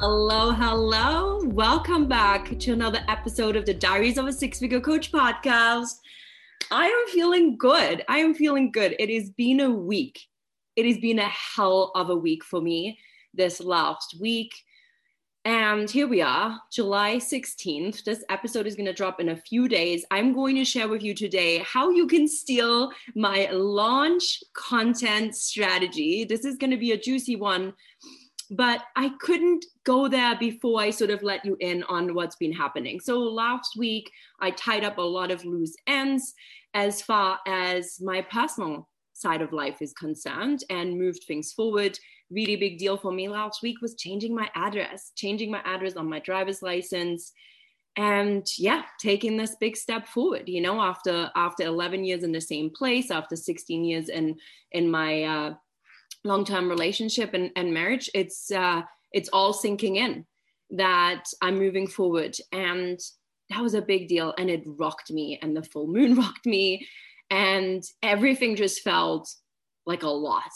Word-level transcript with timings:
Hello, 0.00 0.52
hello. 0.52 1.44
Welcome 1.44 2.08
back 2.08 2.58
to 2.58 2.72
another 2.72 3.00
episode 3.08 3.56
of 3.56 3.66
the 3.66 3.74
Diaries 3.74 4.18
of 4.18 4.26
a 4.26 4.32
Six 4.32 4.58
Figure 4.58 4.80
Coach 4.80 5.12
podcast. 5.12 5.98
I 6.70 6.86
am 6.86 7.12
feeling 7.12 7.56
good. 7.56 8.04
I 8.08 8.18
am 8.18 8.34
feeling 8.34 8.70
good. 8.70 8.96
It 8.98 9.10
has 9.10 9.30
been 9.30 9.60
a 9.60 9.70
week 9.70 10.20
it 10.78 10.86
has 10.86 10.98
been 10.98 11.18
a 11.18 11.28
hell 11.28 11.90
of 11.96 12.08
a 12.08 12.14
week 12.14 12.44
for 12.44 12.60
me 12.60 13.00
this 13.34 13.58
last 13.60 14.14
week. 14.20 14.54
And 15.44 15.90
here 15.90 16.06
we 16.06 16.22
are, 16.22 16.56
July 16.70 17.16
16th. 17.16 18.04
This 18.04 18.22
episode 18.28 18.64
is 18.64 18.76
going 18.76 18.86
to 18.86 18.92
drop 18.92 19.18
in 19.18 19.30
a 19.30 19.36
few 19.36 19.66
days. 19.66 20.04
I'm 20.12 20.32
going 20.32 20.54
to 20.54 20.64
share 20.64 20.86
with 20.86 21.02
you 21.02 21.14
today 21.14 21.64
how 21.66 21.90
you 21.90 22.06
can 22.06 22.28
steal 22.28 22.92
my 23.16 23.48
launch 23.50 24.40
content 24.52 25.34
strategy. 25.34 26.24
This 26.24 26.44
is 26.44 26.56
going 26.56 26.70
to 26.70 26.76
be 26.76 26.92
a 26.92 26.96
juicy 26.96 27.34
one, 27.34 27.72
but 28.50 28.82
I 28.96 29.10
couldn't 29.20 29.64
go 29.84 30.08
there 30.08 30.36
before 30.38 30.80
I 30.80 30.90
sort 30.90 31.10
of 31.10 31.22
let 31.22 31.44
you 31.44 31.56
in 31.60 31.82
on 31.84 32.14
what's 32.14 32.36
been 32.36 32.52
happening. 32.52 33.00
So 33.00 33.18
last 33.18 33.76
week, 33.76 34.10
I 34.40 34.50
tied 34.50 34.84
up 34.84 34.98
a 34.98 35.02
lot 35.02 35.30
of 35.30 35.44
loose 35.44 35.74
ends 35.86 36.34
as 36.74 37.02
far 37.02 37.38
as 37.46 38.00
my 38.00 38.22
personal 38.22 38.88
side 39.12 39.42
of 39.42 39.52
life 39.52 39.82
is 39.82 39.92
concerned 39.92 40.64
and 40.70 40.98
moved 40.98 41.24
things 41.24 41.52
forward. 41.52 41.98
Really 42.30 42.56
big 42.56 42.78
deal 42.78 42.96
for 42.96 43.12
me 43.12 43.28
last 43.28 43.62
week 43.62 43.80
was 43.80 43.96
changing 43.96 44.34
my 44.34 44.48
address, 44.54 45.12
changing 45.16 45.50
my 45.50 45.60
address 45.64 45.96
on 45.96 46.08
my 46.08 46.20
driver's 46.20 46.62
license 46.62 47.32
and 47.96 48.46
yeah 48.58 48.82
taking 49.00 49.36
this 49.36 49.56
big 49.58 49.76
step 49.76 50.06
forward 50.06 50.44
you 50.46 50.60
know 50.60 50.80
after 50.80 51.30
after 51.34 51.64
11 51.64 52.04
years 52.04 52.22
in 52.22 52.30
the 52.30 52.40
same 52.40 52.70
place 52.70 53.10
after 53.10 53.34
16 53.34 53.84
years 53.84 54.08
in 54.08 54.36
in 54.70 54.88
my 54.88 55.24
uh, 55.24 55.54
long-term 56.24 56.68
relationship 56.68 57.34
and, 57.34 57.50
and 57.56 57.72
marriage 57.72 58.10
it's 58.14 58.50
uh, 58.50 58.82
it's 59.12 59.28
all 59.32 59.52
sinking 59.52 59.96
in 59.96 60.24
that 60.70 61.24
i'm 61.40 61.58
moving 61.58 61.86
forward 61.86 62.36
and 62.52 63.00
that 63.50 63.62
was 63.62 63.74
a 63.74 63.82
big 63.82 64.08
deal 64.08 64.34
and 64.36 64.50
it 64.50 64.62
rocked 64.66 65.10
me 65.10 65.38
and 65.40 65.56
the 65.56 65.62
full 65.62 65.86
moon 65.86 66.14
rocked 66.16 66.46
me 66.46 66.86
and 67.30 67.82
everything 68.02 68.56
just 68.56 68.82
felt 68.82 69.34
like 69.86 70.02
a 70.02 70.08
lot, 70.08 70.50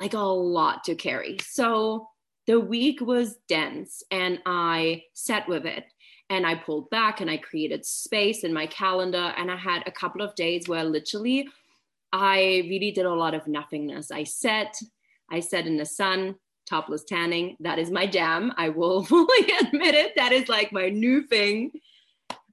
like 0.00 0.14
a 0.14 0.18
lot 0.18 0.84
to 0.84 0.94
carry. 0.94 1.38
So 1.42 2.08
the 2.46 2.60
week 2.60 3.00
was 3.00 3.36
dense 3.48 4.02
and 4.10 4.40
I 4.46 5.04
sat 5.12 5.48
with 5.48 5.66
it 5.66 5.84
and 6.28 6.46
I 6.46 6.54
pulled 6.54 6.90
back 6.90 7.20
and 7.20 7.30
I 7.30 7.36
created 7.36 7.84
space 7.84 8.44
in 8.44 8.52
my 8.52 8.66
calendar. 8.66 9.32
And 9.36 9.50
I 9.50 9.56
had 9.56 9.82
a 9.86 9.90
couple 9.90 10.22
of 10.22 10.34
days 10.34 10.68
where 10.68 10.84
literally 10.84 11.48
I 12.12 12.66
really 12.68 12.92
did 12.92 13.04
a 13.04 13.14
lot 13.14 13.34
of 13.34 13.46
nothingness. 13.46 14.10
I 14.10 14.24
sat, 14.24 14.74
I 15.30 15.40
said 15.40 15.66
in 15.66 15.76
the 15.76 15.86
sun, 15.86 16.36
topless 16.66 17.04
tanning. 17.04 17.56
That 17.60 17.78
is 17.78 17.90
my 17.90 18.06
jam. 18.06 18.52
I 18.56 18.68
will 18.68 19.04
fully 19.04 19.52
admit 19.60 19.94
it. 19.94 20.14
That 20.16 20.32
is 20.32 20.48
like 20.48 20.72
my 20.72 20.88
new 20.88 21.22
thing. 21.22 21.72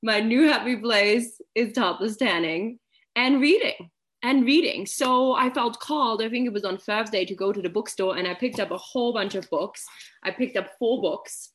My 0.01 0.19
new 0.19 0.47
happy 0.47 0.75
place 0.75 1.41
is 1.55 1.73
topless 1.73 2.17
tanning 2.17 2.79
and 3.15 3.41
reading 3.41 3.89
and 4.23 4.45
reading. 4.45 4.85
So 4.85 5.33
I 5.33 5.49
felt 5.49 5.79
called, 5.79 6.21
I 6.21 6.29
think 6.29 6.45
it 6.45 6.53
was 6.53 6.65
on 6.65 6.77
Thursday, 6.77 7.25
to 7.25 7.35
go 7.35 7.51
to 7.51 7.61
the 7.61 7.69
bookstore 7.69 8.17
and 8.17 8.27
I 8.27 8.33
picked 8.33 8.59
up 8.59 8.71
a 8.71 8.77
whole 8.77 9.13
bunch 9.13 9.35
of 9.35 9.49
books. 9.49 9.85
I 10.23 10.31
picked 10.31 10.57
up 10.57 10.71
four 10.79 11.01
books. 11.01 11.51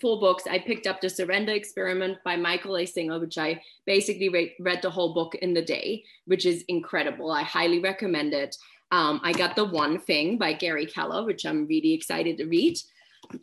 Four 0.00 0.18
books. 0.18 0.44
I 0.50 0.58
picked 0.58 0.88
up 0.88 1.00
The 1.00 1.08
Surrender 1.08 1.52
Experiment 1.52 2.18
by 2.24 2.34
Michael 2.34 2.76
A. 2.76 2.86
Singer, 2.86 3.20
which 3.20 3.38
I 3.38 3.62
basically 3.86 4.28
read, 4.28 4.50
read 4.58 4.82
the 4.82 4.90
whole 4.90 5.14
book 5.14 5.36
in 5.36 5.54
the 5.54 5.62
day, 5.62 6.02
which 6.24 6.44
is 6.44 6.64
incredible. 6.66 7.30
I 7.30 7.42
highly 7.42 7.78
recommend 7.78 8.34
it. 8.34 8.56
Um, 8.90 9.20
I 9.22 9.32
got 9.32 9.56
The 9.56 9.64
One 9.64 9.98
Thing 9.98 10.38
by 10.38 10.52
Gary 10.52 10.86
Keller, 10.86 11.24
which 11.24 11.44
I'm 11.44 11.66
really 11.66 11.92
excited 11.92 12.36
to 12.38 12.46
read. 12.46 12.78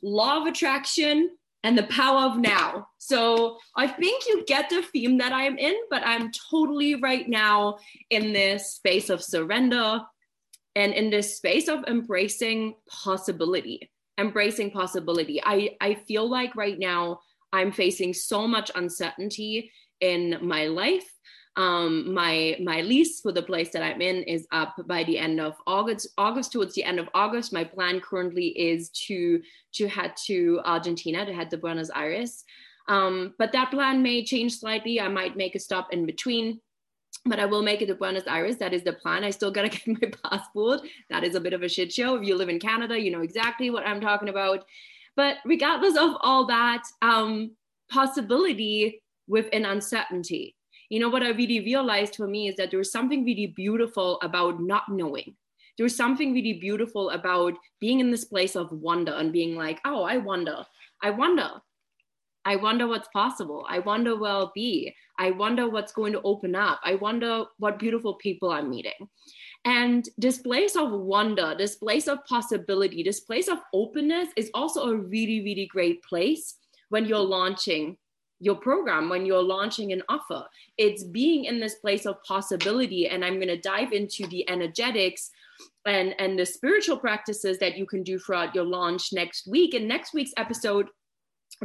Law 0.02 0.42
of 0.42 0.48
Attraction 0.48 1.31
and 1.64 1.78
the 1.78 1.84
power 1.84 2.30
of 2.30 2.38
now. 2.38 2.88
So 2.98 3.58
I 3.76 3.88
think 3.88 4.26
you 4.28 4.44
get 4.46 4.70
the 4.70 4.81
theme 4.81 5.18
that 5.20 5.31
I'm 5.31 5.58
in, 5.58 5.76
but 5.90 6.04
I'm 6.06 6.31
totally 6.31 6.96
right 6.96 7.28
now 7.28 7.78
in 8.09 8.34
this 8.34 8.74
space 8.74 9.09
of 9.09 9.24
surrender 9.24 10.02
and 10.76 10.94
in 10.94 11.09
this 11.09 11.38
space 11.38 11.68
of 11.68 11.84
embracing 11.88 12.75
possibility. 12.90 13.90
Embracing 14.18 14.72
possibility. 14.72 15.42
I, 15.44 15.75
I 15.80 15.96
feel 15.96 16.30
like 16.30 16.56
right 16.56 16.78
now 16.78 17.20
I'm 17.52 17.72
facing 17.72 18.14
so 18.14 18.48
much 18.48 18.72
uncertainty 18.75 19.72
in 20.02 20.38
my 20.42 20.66
life 20.66 21.10
um, 21.56 22.14
my 22.14 22.58
my 22.64 22.81
lease 22.81 23.22
for 23.22 23.31
the 23.31 23.44
place 23.44 23.69
that 23.72 23.84
I'm 23.84 24.02
in 24.02 24.24
is 24.24 24.47
up 24.52 24.75
by 24.88 25.03
the 25.03 25.19
end 25.19 25.40
of 25.40 25.56
August. 25.68 26.08
August 26.18 26.52
towards 26.52 26.74
the 26.74 26.84
end 26.84 27.00
of 27.00 27.09
August, 27.14 27.53
my 27.53 27.64
plan 27.64 28.00
currently 28.00 28.47
is 28.47 28.90
to 29.08 29.41
to 29.74 29.88
head 29.88 30.13
to 30.25 30.59
Argentina 30.66 31.25
to 31.25 31.34
head 31.34 31.52
to 31.52 31.58
Buenos 31.58 31.92
Aires. 31.96 32.44
Um, 32.90 33.36
but 33.38 33.52
that 33.52 33.72
plan 33.72 34.02
may 34.02 34.25
change 34.25 34.58
slightly. 34.58 35.00
I 35.00 35.08
might 35.08 35.38
make 35.38 35.56
a 35.56 35.59
stop 35.59 35.94
in 35.94 36.06
between, 36.06 36.59
but 37.25 37.40
I 37.40 37.46
will 37.46 37.62
make 37.62 37.81
it 37.81 37.86
to 37.88 37.96
Buenos 37.96 38.28
Aires. 38.28 38.58
That 38.58 38.74
is 38.74 38.84
the 38.84 38.94
plan. 38.94 39.24
I 39.24 39.30
still 39.30 39.52
gotta 39.52 39.69
get 39.86 39.88
my 39.88 40.12
passport. 40.24 40.81
That 41.12 41.24
is 41.24 41.36
a 41.36 41.42
bit 41.42 41.53
of 41.53 41.62
a 41.62 41.69
shit 41.69 41.94
show. 41.94 42.16
If 42.16 42.28
you 42.28 42.36
live 42.36 42.50
in 42.50 42.59
Canada, 42.59 43.00
you 43.00 43.12
know 43.12 43.22
exactly 43.22 43.69
what 43.69 43.86
I'm 43.86 44.02
talking 44.02 44.30
about. 44.30 44.66
But 45.16 45.38
regardless 45.46 45.96
of 45.96 46.18
all 46.22 46.47
that, 46.47 46.84
um, 47.03 47.52
possibility 47.92 49.03
within 49.28 49.66
uncertainty 49.66 50.56
you 50.94 51.00
know 51.00 51.09
what 51.09 51.24
i 51.24 51.30
really 51.30 51.59
realized 51.62 52.16
for 52.16 52.28
me 52.28 52.48
is 52.48 52.56
that 52.58 52.70
there's 52.70 52.92
something 52.92 53.26
really 53.26 53.48
beautiful 53.48 54.20
about 54.22 54.62
not 54.62 54.84
knowing. 54.90 55.36
There's 55.76 55.96
something 55.96 56.34
really 56.34 56.54
beautiful 56.54 57.09
about 57.09 57.56
being 57.80 58.00
in 58.00 58.12
this 58.12 58.26
place 58.26 58.56
of 58.56 58.72
wonder 58.72 59.14
and 59.14 59.34
being 59.34 59.56
like 59.56 59.80
oh 59.86 60.04
i 60.04 60.18
wonder. 60.18 60.64
I 61.02 61.09
wonder. 61.09 61.50
I 62.46 62.58
wonder 62.58 62.88
what's 62.88 63.08
possible. 63.08 63.66
I 63.68 63.80
wonder 63.80 64.16
where 64.16 64.34
i'll 64.34 64.52
be. 64.54 64.94
I 65.18 65.31
wonder 65.31 65.68
what's 65.68 65.94
going 65.94 66.14
to 66.14 66.22
open 66.22 66.56
up. 66.56 66.80
I 66.84 66.94
wonder 66.94 67.46
what 67.58 67.80
beautiful 67.80 68.14
people 68.25 68.52
i'm 68.52 68.70
meeting. 68.70 69.10
And 69.66 70.08
this 70.20 70.38
place 70.38 70.75
of 70.75 70.92
wonder 70.92 71.56
this 71.58 71.75
place 71.78 72.08
of 72.08 72.24
possibility 72.25 73.02
this 73.02 73.22
place 73.22 73.48
of 73.48 73.58
openness 73.74 74.30
is 74.36 74.52
also 74.54 74.89
a 74.92 74.96
really 75.16 75.42
really 75.50 75.68
great 75.75 76.04
place 76.04 76.56
when 76.89 77.06
you're 77.06 77.30
launching 77.38 77.98
your 78.44 78.56
program 78.56 79.10
when 79.10 79.25
you're 79.25 79.42
launching 79.42 79.94
an 79.94 80.04
offer. 80.10 80.44
It's 80.78 81.04
being 81.04 81.45
in 81.45 81.60
this 81.60 81.75
place 81.75 82.06
of 82.06 82.22
possibility. 82.24 83.07
And 83.07 83.24
I'm 83.24 83.36
going 83.36 83.48
to 83.48 83.60
dive 83.60 83.94
into 83.94 84.28
the 84.28 84.48
energetics 84.50 85.31
and, 85.86 86.13
and 86.19 86.38
the 86.38 86.45
spiritual 86.45 86.98
practices 86.98 87.57
that 87.60 87.78
you 87.78 87.86
can 87.86 88.04
do 88.04 88.19
throughout 88.19 88.54
your 88.54 88.66
launch 88.66 89.13
next 89.13 89.48
week. 89.48 89.74
In 89.74 89.88
next 89.88 90.13
week's 90.13 90.34
episode, 90.36 90.90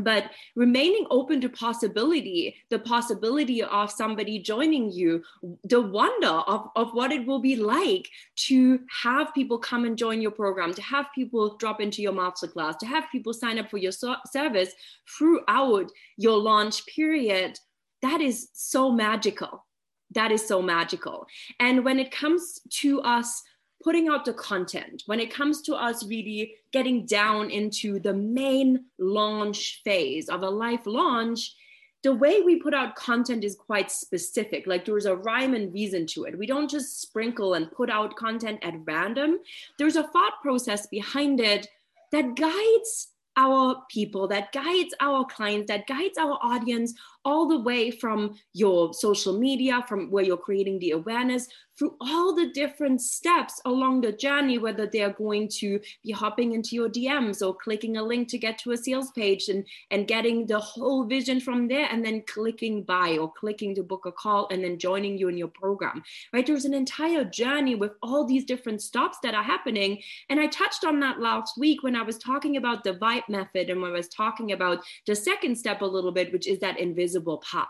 but 0.01 0.31
remaining 0.57 1.07
open 1.11 1.41
to 1.41 1.49
possibility 1.49 2.57
the 2.71 2.79
possibility 2.79 3.63
of 3.63 3.91
somebody 3.91 4.39
joining 4.39 4.91
you 4.93 5.23
the 5.65 5.81
wonder 5.81 6.27
of, 6.27 6.69
of 6.77 6.93
what 6.93 7.13
it 7.13 7.27
will 7.27 7.41
be 7.41 7.57
like 7.57 8.09
to 8.37 8.81
have 9.03 9.33
people 9.35 9.59
come 9.59 9.85
and 9.85 9.97
join 9.97 10.21
your 10.21 10.31
program 10.31 10.73
to 10.75 10.83
have 10.83 11.07
people 11.15 11.57
drop 11.57 11.81
into 11.81 12.03
your 12.03 12.13
masterclass 12.13 12.79
to 12.79 12.87
have 12.87 13.05
people 13.11 13.33
sign 13.33 13.59
up 13.59 13.71
for 13.71 13.79
your 13.79 13.93
so- 13.93 14.17
service 14.31 14.73
throughout 15.17 15.91
your 16.17 16.37
launch 16.37 16.85
period 16.87 17.59
that 18.03 18.21
is 18.21 18.49
so 18.53 18.91
magical. 18.91 19.67
That 20.15 20.33
is 20.33 20.47
so 20.47 20.63
magical. 20.63 21.27
And 21.61 21.85
when 21.85 21.99
it 21.99 22.11
comes 22.11 22.61
to 22.81 23.01
us 23.03 23.43
putting 23.83 24.09
out 24.09 24.25
the 24.25 24.33
content, 24.33 25.03
when 25.07 25.21
it 25.21 25.33
comes 25.33 25.63
to 25.63 25.75
us 25.75 26.05
really 26.07 26.55
getting 26.73 27.07
down 27.07 27.51
into 27.51 28.01
the 28.01 28.15
main 28.15 28.85
launch 28.99 29.81
phase 29.85 30.29
of 30.29 30.43
a 30.43 30.51
life 30.51 30.87
launch, 30.87 31.55
the 32.03 32.15
way 32.15 32.43
we 32.43 32.61
put 32.61 32.75
out 32.75 32.95
content 32.95 33.45
is 33.45 33.57
quite 33.57 33.91
specific. 33.91 34.67
Like 34.67 34.85
there's 34.85 35.07
a 35.07 35.17
rhyme 35.17 35.55
and 35.55 35.73
reason 35.73 36.07
to 36.09 36.25
it. 36.25 36.39
We 36.39 36.47
don't 36.47 36.71
just 36.71 37.01
sprinkle 37.01 37.55
and 37.55 37.71
put 37.73 37.91
out 37.91 38.17
content 38.17 38.61
at 38.63 38.75
random. 38.85 39.39
There's 39.79 39.97
a 39.97 40.07
thought 40.09 40.35
process 40.43 40.87
behind 40.87 41.41
it 41.41 41.69
that 42.13 42.37
guides 42.37 43.09
our 43.37 43.85
people, 43.89 44.27
that 44.29 44.53
guides 44.53 44.95
our 45.01 45.25
clients, 45.25 45.69
that 45.69 45.87
guides 45.87 46.19
our 46.19 46.39
audience 46.43 46.95
all 47.29 47.47
the 47.47 47.61
way 47.61 47.91
from 47.91 48.35
your 48.55 48.95
social 48.95 49.39
media, 49.39 49.85
from 49.87 50.11
where 50.11 50.25
you're 50.25 50.47
creating 50.49 50.79
the 50.79 50.93
awareness, 50.93 51.47
through 51.79 51.95
all 52.01 52.35
the 52.35 52.51
different 52.53 53.01
steps 53.01 53.61
along 53.65 54.01
the 54.01 54.11
journey, 54.11 54.59
whether 54.59 54.87
they're 54.87 55.13
going 55.13 55.47
to 55.47 55.79
be 56.03 56.11
hopping 56.11 56.53
into 56.53 56.75
your 56.75 56.89
DMs 56.89 57.47
or 57.47 57.55
clicking 57.55 57.99
a 57.99 58.03
link 58.03 58.29
to 58.29 58.39
get 58.39 58.59
to 58.59 58.73
a 58.73 58.77
sales 58.77 59.13
page 59.13 59.49
and, 59.49 59.65
and 59.91 60.09
getting 60.09 60.47
the 60.47 60.59
whole 60.59 61.05
vision 61.05 61.39
from 61.39 61.69
there, 61.69 61.87
and 61.93 62.05
then 62.05 62.23
clicking 62.27 62.83
buy 62.83 63.19
or 63.19 63.31
clicking 63.31 63.75
to 63.75 63.83
book 63.83 64.07
a 64.07 64.13
call 64.13 64.49
and 64.51 64.65
then 64.65 64.79
joining 64.79 65.19
you 65.19 65.29
in 65.29 65.37
your 65.37 65.49
program, 65.49 66.03
right? 66.33 66.47
There's 66.47 66.65
an 66.65 66.75
entire 66.75 67.25
journey 67.25 67.75
with 67.75 67.93
all 68.03 68.25
these 68.25 68.45
different 68.45 68.83
stops 68.83 69.19
that 69.23 69.35
are 69.35 69.43
happening. 69.43 70.03
And 70.31 70.41
I 70.41 70.47
touched 70.47 70.85
on 70.85 70.99
that 71.01 71.21
last 71.21 71.59
week 71.59 71.83
when 71.83 71.95
I 71.95 72.03
was 72.03 72.19
talking 72.19 72.57
about 72.57 72.83
the 72.83 72.95
vibe 72.95 73.29
method 73.29 73.69
and 73.71 73.81
when 73.83 73.91
I 73.93 73.95
was 73.95 74.09
talking 74.09 74.53
about 74.53 74.83
the 75.07 75.15
second 75.15 75.57
step 75.57 75.83
a 75.83 75.87
little 75.87 76.13
bit, 76.13 76.33
which 76.33 76.49
is 76.49 76.59
that 76.61 76.81
invisible 76.81 77.18
path. 77.21 77.69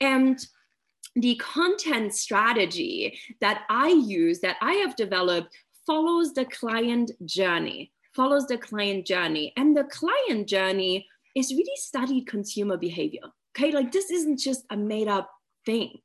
And 0.00 0.38
the 1.16 1.36
content 1.36 2.14
strategy 2.14 3.18
that 3.40 3.62
I 3.68 3.88
use, 3.88 4.40
that 4.40 4.56
I 4.60 4.74
have 4.74 4.96
developed, 4.96 5.56
follows 5.86 6.32
the 6.32 6.44
client 6.46 7.12
journey, 7.24 7.92
follows 8.14 8.46
the 8.46 8.58
client 8.58 9.06
journey. 9.06 9.52
And 9.56 9.76
the 9.76 9.84
client 9.84 10.48
journey 10.48 11.06
is 11.34 11.52
really 11.52 11.76
studied 11.76 12.26
consumer 12.26 12.76
behavior. 12.76 13.22
Okay, 13.56 13.70
like 13.70 13.92
this 13.92 14.10
isn't 14.10 14.38
just 14.38 14.64
a 14.70 14.76
made 14.76 15.08
up 15.08 15.30
thing. 15.64 15.98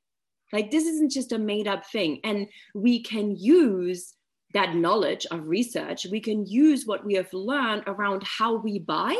Like 0.54 0.72
this 0.72 0.86
isn't 0.86 1.12
just 1.12 1.32
a 1.32 1.40
made 1.40 1.68
up 1.68 1.86
thing. 1.88 2.20
And 2.24 2.48
we 2.76 3.02
can 3.02 3.36
use 3.36 4.14
that 4.54 4.76
knowledge 4.76 5.28
of 5.32 5.48
research, 5.48 6.08
we 6.10 6.20
can 6.20 6.46
use 6.46 6.86
what 6.86 7.06
we 7.06 7.14
have 7.14 7.32
learned 7.34 7.84
around 7.86 8.24
how 8.24 8.56
we 8.56 8.80
buy 8.80 9.16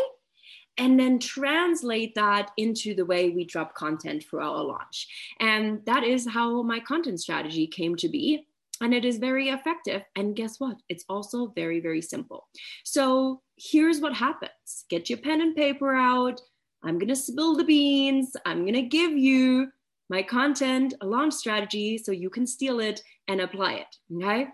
and 0.80 0.98
then 0.98 1.20
translate 1.20 2.16
that 2.16 2.52
into 2.58 2.96
the 2.96 3.06
way 3.06 3.30
we 3.30 3.44
drop 3.44 3.76
content 3.76 4.24
for 4.24 4.42
our 4.42 4.64
launch. 4.64 5.08
And 5.40 5.86
that 5.86 6.04
is 6.04 6.28
how 6.28 6.64
my 6.64 6.80
content 6.80 7.20
strategy 7.20 7.68
came 7.68 7.96
to 7.98 8.08
be. 8.08 8.48
And 8.82 8.94
it 8.94 9.04
is 9.04 9.18
very 9.18 9.50
effective. 9.50 10.04
And 10.16 10.38
guess 10.38 10.58
what? 10.58 10.78
It's 10.88 11.04
also 11.10 11.48
very, 11.48 11.82
very 11.82 12.02
simple. 12.02 12.48
So 12.86 13.42
here's 13.58 14.00
what 14.00 14.14
happens 14.14 14.86
get 14.90 15.10
your 15.10 15.20
pen 15.20 15.42
and 15.42 15.56
paper 15.56 15.94
out. 15.94 16.40
I'm 16.82 16.98
going 16.98 17.10
to 17.10 17.16
spill 17.16 17.58
the 17.58 17.66
beans. 17.66 18.38
I'm 18.46 18.62
going 18.62 18.74
to 18.74 18.84
give 18.84 19.12
you 19.12 19.70
my 20.10 20.24
content, 20.24 20.94
a 21.02 21.06
launch 21.06 21.34
strategy, 21.34 21.98
so 21.98 22.14
you 22.14 22.30
can 22.30 22.48
steal 22.48 22.80
it 22.80 23.04
and 23.28 23.42
apply 23.42 23.74
it. 23.74 23.96
Okay. 24.16 24.48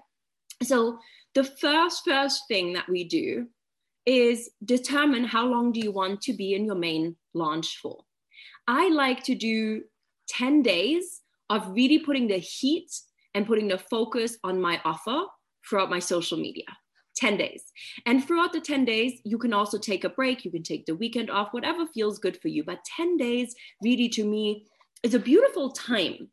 So 0.64 0.98
the 1.36 1.44
first, 1.44 2.04
first 2.04 2.48
thing 2.48 2.74
that 2.74 2.90
we 2.90 3.04
do 3.04 3.48
is 4.06 4.50
determine 4.64 5.24
how 5.24 5.46
long 5.46 5.72
do 5.72 5.80
you 5.80 5.92
want 5.92 6.22
to 6.22 6.34
be 6.34 6.54
in 6.54 6.66
your 6.66 6.76
main 6.76 7.16
launch 7.34 7.78
for. 7.82 8.04
I 8.68 8.90
like 8.90 9.24
to 9.24 9.36
do 9.36 9.84
10 10.30 10.64
days 10.64 11.22
of 11.50 11.68
really 11.70 12.00
putting 12.00 12.28
the 12.28 12.38
heat 12.38 12.92
and 13.34 13.46
putting 13.46 13.68
the 13.68 13.78
focus 13.78 14.38
on 14.44 14.62
my 14.62 14.82
offer 14.84 15.24
throughout 15.68 15.90
my 15.90 16.00
social 16.00 16.38
media. 16.38 16.66
10 17.18 17.38
days. 17.38 17.64
And 18.06 18.26
throughout 18.26 18.52
the 18.52 18.60
10 18.60 18.86
days, 18.86 19.22
you 19.24 19.38
can 19.38 19.54
also 19.54 19.78
take 19.78 20.04
a 20.04 20.10
break, 20.10 20.44
you 20.44 20.52
can 20.52 20.64
take 20.64 20.86
the 20.86 20.96
weekend 20.96 21.30
off, 21.30 21.54
whatever 21.54 21.88
feels 21.88 22.20
good 22.20 22.40
for 22.42 22.50
you. 22.50 22.64
But 22.64 22.84
10 22.98 23.18
days 23.18 23.56
really 23.82 24.10
to 24.10 24.26
me 24.26 24.66
is 25.04 25.14
a 25.14 25.20
beautiful 25.20 25.72
time 25.72 26.30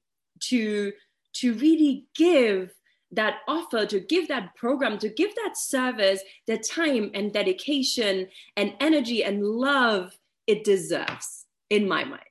to 0.49 0.93
to 1.35 1.55
really 1.55 2.07
give 2.15 2.73
that 3.13 3.39
offer, 3.47 3.87
to 3.87 4.01
give 4.01 4.29
that 4.29 4.55
program, 4.57 4.99
to 4.99 5.09
give 5.09 5.35
that 5.37 5.57
service 5.57 6.21
the 6.47 6.59
time 6.59 7.11
and 7.15 7.33
dedication 7.33 8.29
and 8.57 8.75
energy 8.81 9.23
and 9.23 9.45
love 9.45 10.17
it 10.47 10.65
deserves, 10.65 11.47
in 11.71 11.87
my 11.87 12.05
mind. 12.05 12.23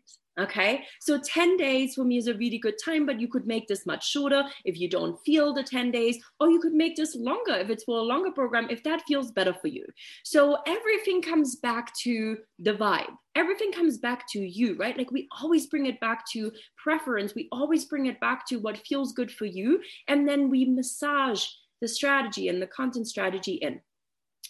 Okay, 0.42 0.84
so 1.00 1.20
10 1.20 1.58
days 1.58 1.94
for 1.94 2.04
me 2.04 2.18
is 2.18 2.28
a 2.28 2.34
really 2.34 2.58
good 2.58 2.74
time, 2.84 3.06
but 3.06 3.20
you 3.20 3.28
could 3.28 3.46
make 3.46 3.68
this 3.68 3.86
much 3.86 4.10
shorter 4.10 4.44
if 4.66 4.80
you 4.80 4.90
don't 4.90 5.20
feel 5.24 5.54
the 5.54 5.62
10 5.62 5.92
days, 5.92 6.18
or 6.40 6.50
you 6.50 6.60
could 6.60 6.74
make 6.74 6.96
this 6.96 7.16
longer 7.16 7.54
if 7.54 7.70
it's 7.70 7.84
for 7.84 8.00
a 8.00 8.02
longer 8.02 8.32
program, 8.32 8.68
if 8.72 8.82
that 8.84 9.04
feels 9.08 9.32
better 9.32 9.54
for 9.54 9.68
you. 9.68 9.86
So 10.24 10.58
everything 10.66 11.22
comes 11.22 11.58
back 11.58 11.94
to 12.00 12.38
the 12.58 12.74
vibe, 12.74 13.14
everything 13.36 13.72
comes 13.72 14.00
back 14.00 14.28
to 14.32 14.40
you, 14.40 14.76
right? 14.78 14.98
Like 14.98 15.12
we 15.12 15.28
always 15.40 15.68
bring 15.68 15.86
it 15.86 16.00
back 16.00 16.26
to 16.32 16.52
preference, 16.76 17.36
we 17.36 17.48
always 17.52 17.86
bring 17.86 18.08
it 18.08 18.20
back 18.20 18.48
to 18.48 18.58
what 18.58 18.88
feels 18.88 19.14
good 19.14 19.32
for 19.32 19.46
you, 19.46 19.80
and 20.08 20.28
then 20.28 20.50
we 20.50 20.66
massage 20.66 21.46
the 21.82 21.88
strategy 21.88 22.48
and 22.48 22.60
the 22.60 22.68
content 22.68 23.08
strategy 23.08 23.54
in. 23.54 23.80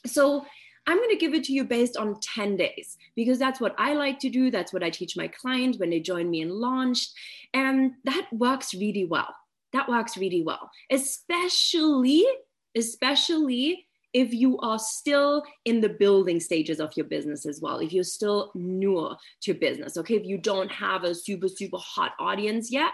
So 0.05 0.45
I'm 0.87 0.97
going 0.97 1.09
to 1.09 1.15
give 1.15 1.33
it 1.33 1.43
to 1.45 1.53
you 1.53 1.63
based 1.63 1.95
on 1.95 2.19
10 2.21 2.57
days 2.57 2.97
because 3.15 3.37
that's 3.37 3.61
what 3.61 3.75
I 3.77 3.93
like 3.93 4.19
to 4.19 4.29
do. 4.29 4.49
That's 4.49 4.73
what 4.73 4.83
I 4.83 4.89
teach 4.89 5.15
my 5.15 5.27
clients 5.27 5.77
when 5.77 5.91
they 5.91 5.99
join 5.99 6.29
me 6.29 6.41
in 6.41 6.49
launch. 6.49 7.07
And 7.53 7.93
that 8.03 8.27
works 8.31 8.73
really 8.73 9.05
well. 9.05 9.33
That 9.73 9.87
works 9.87 10.17
really 10.17 10.43
well, 10.43 10.69
especially, 10.91 12.25
especially 12.75 13.87
if 14.13 14.33
you 14.33 14.57
are 14.59 14.79
still 14.79 15.43
in 15.65 15.79
the 15.79 15.89
building 15.89 16.39
stages 16.39 16.79
of 16.79 16.91
your 16.97 17.05
business 17.05 17.45
as 17.45 17.61
well, 17.61 17.79
if 17.79 17.93
you're 17.93 18.03
still 18.03 18.51
newer 18.55 19.15
to 19.43 19.53
business, 19.53 19.97
okay, 19.97 20.15
if 20.15 20.25
you 20.25 20.37
don't 20.37 20.71
have 20.71 21.03
a 21.03 21.15
super, 21.15 21.47
super 21.47 21.77
hot 21.77 22.11
audience 22.19 22.71
yet, 22.71 22.93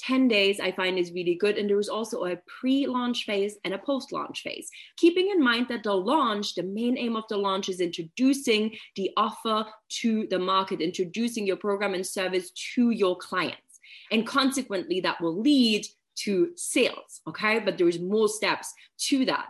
10 0.00 0.28
days 0.28 0.60
I 0.60 0.72
find 0.72 0.98
is 0.98 1.12
really 1.12 1.34
good. 1.34 1.58
And 1.58 1.68
there 1.68 1.78
is 1.78 1.88
also 1.88 2.24
a 2.24 2.36
pre 2.46 2.86
launch 2.86 3.24
phase 3.24 3.56
and 3.64 3.74
a 3.74 3.78
post 3.78 4.12
launch 4.12 4.42
phase. 4.42 4.70
Keeping 4.96 5.30
in 5.30 5.42
mind 5.42 5.66
that 5.68 5.82
the 5.82 5.94
launch, 5.94 6.54
the 6.54 6.62
main 6.62 6.98
aim 6.98 7.16
of 7.16 7.24
the 7.28 7.36
launch 7.36 7.68
is 7.68 7.80
introducing 7.80 8.76
the 8.96 9.10
offer 9.16 9.66
to 10.00 10.26
the 10.28 10.38
market, 10.38 10.80
introducing 10.80 11.46
your 11.46 11.56
program 11.56 11.94
and 11.94 12.06
service 12.06 12.50
to 12.74 12.90
your 12.90 13.16
clients. 13.16 13.80
And 14.10 14.26
consequently, 14.26 15.00
that 15.00 15.20
will 15.20 15.40
lead 15.40 15.86
to 16.24 16.50
sales. 16.56 17.20
Okay. 17.28 17.60
But 17.60 17.78
there's 17.78 18.00
more 18.00 18.28
steps 18.28 18.72
to 19.08 19.24
that. 19.26 19.46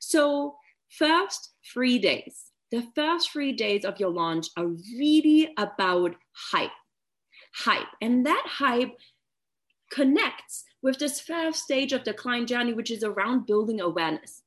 So, 0.00 0.56
first 0.90 1.52
three 1.72 1.98
days, 1.98 2.44
the 2.70 2.86
first 2.94 3.30
three 3.30 3.52
days 3.52 3.84
of 3.84 3.98
your 3.98 4.10
launch 4.10 4.48
are 4.56 4.66
really 4.66 5.52
about 5.56 6.14
hype. 6.32 6.70
Hype. 7.54 7.88
And 8.00 8.26
that 8.26 8.44
hype 8.46 8.92
connects 9.90 10.64
with 10.82 10.98
this 10.98 11.20
first 11.20 11.62
stage 11.64 11.92
of 11.92 12.04
the 12.04 12.14
client 12.14 12.48
journey, 12.48 12.72
which 12.72 12.90
is 12.90 13.02
around 13.02 13.46
building 13.46 13.80
awareness. 13.80 14.42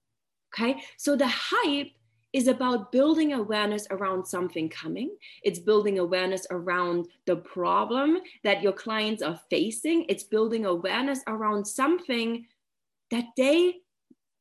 Okay, 0.53 0.81
so 0.98 1.15
the 1.15 1.27
hype 1.27 1.91
is 2.33 2.48
about 2.48 2.91
building 2.91 3.33
awareness 3.33 3.88
around 3.91 4.25
something 4.25 4.69
coming. 4.69 5.15
It's 5.43 5.60
building 5.60 6.00
awareness 6.00 6.48
around 6.50 7.07
the 7.25 7.36
problem 7.36 8.19
that 8.43 8.62
your 8.62 8.71
clients 8.71 9.21
are 9.21 9.39
facing. 9.50 10.05
It's 10.07 10.24
building 10.24 10.65
awareness 10.65 11.21
around 11.27 11.65
something 11.65 12.45
that 13.12 13.25
they 13.36 13.75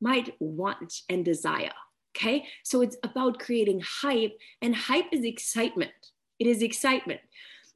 might 0.01 0.35
want 0.39 1.03
and 1.09 1.25
desire. 1.25 1.73
Okay, 2.17 2.45
so 2.65 2.81
it's 2.81 2.97
about 3.05 3.39
creating 3.39 3.83
hype, 3.85 4.37
and 4.63 4.75
hype 4.75 5.07
is 5.13 5.25
excitement. 5.25 5.93
It 6.41 6.47
is 6.49 6.63
excitement. 6.63 7.21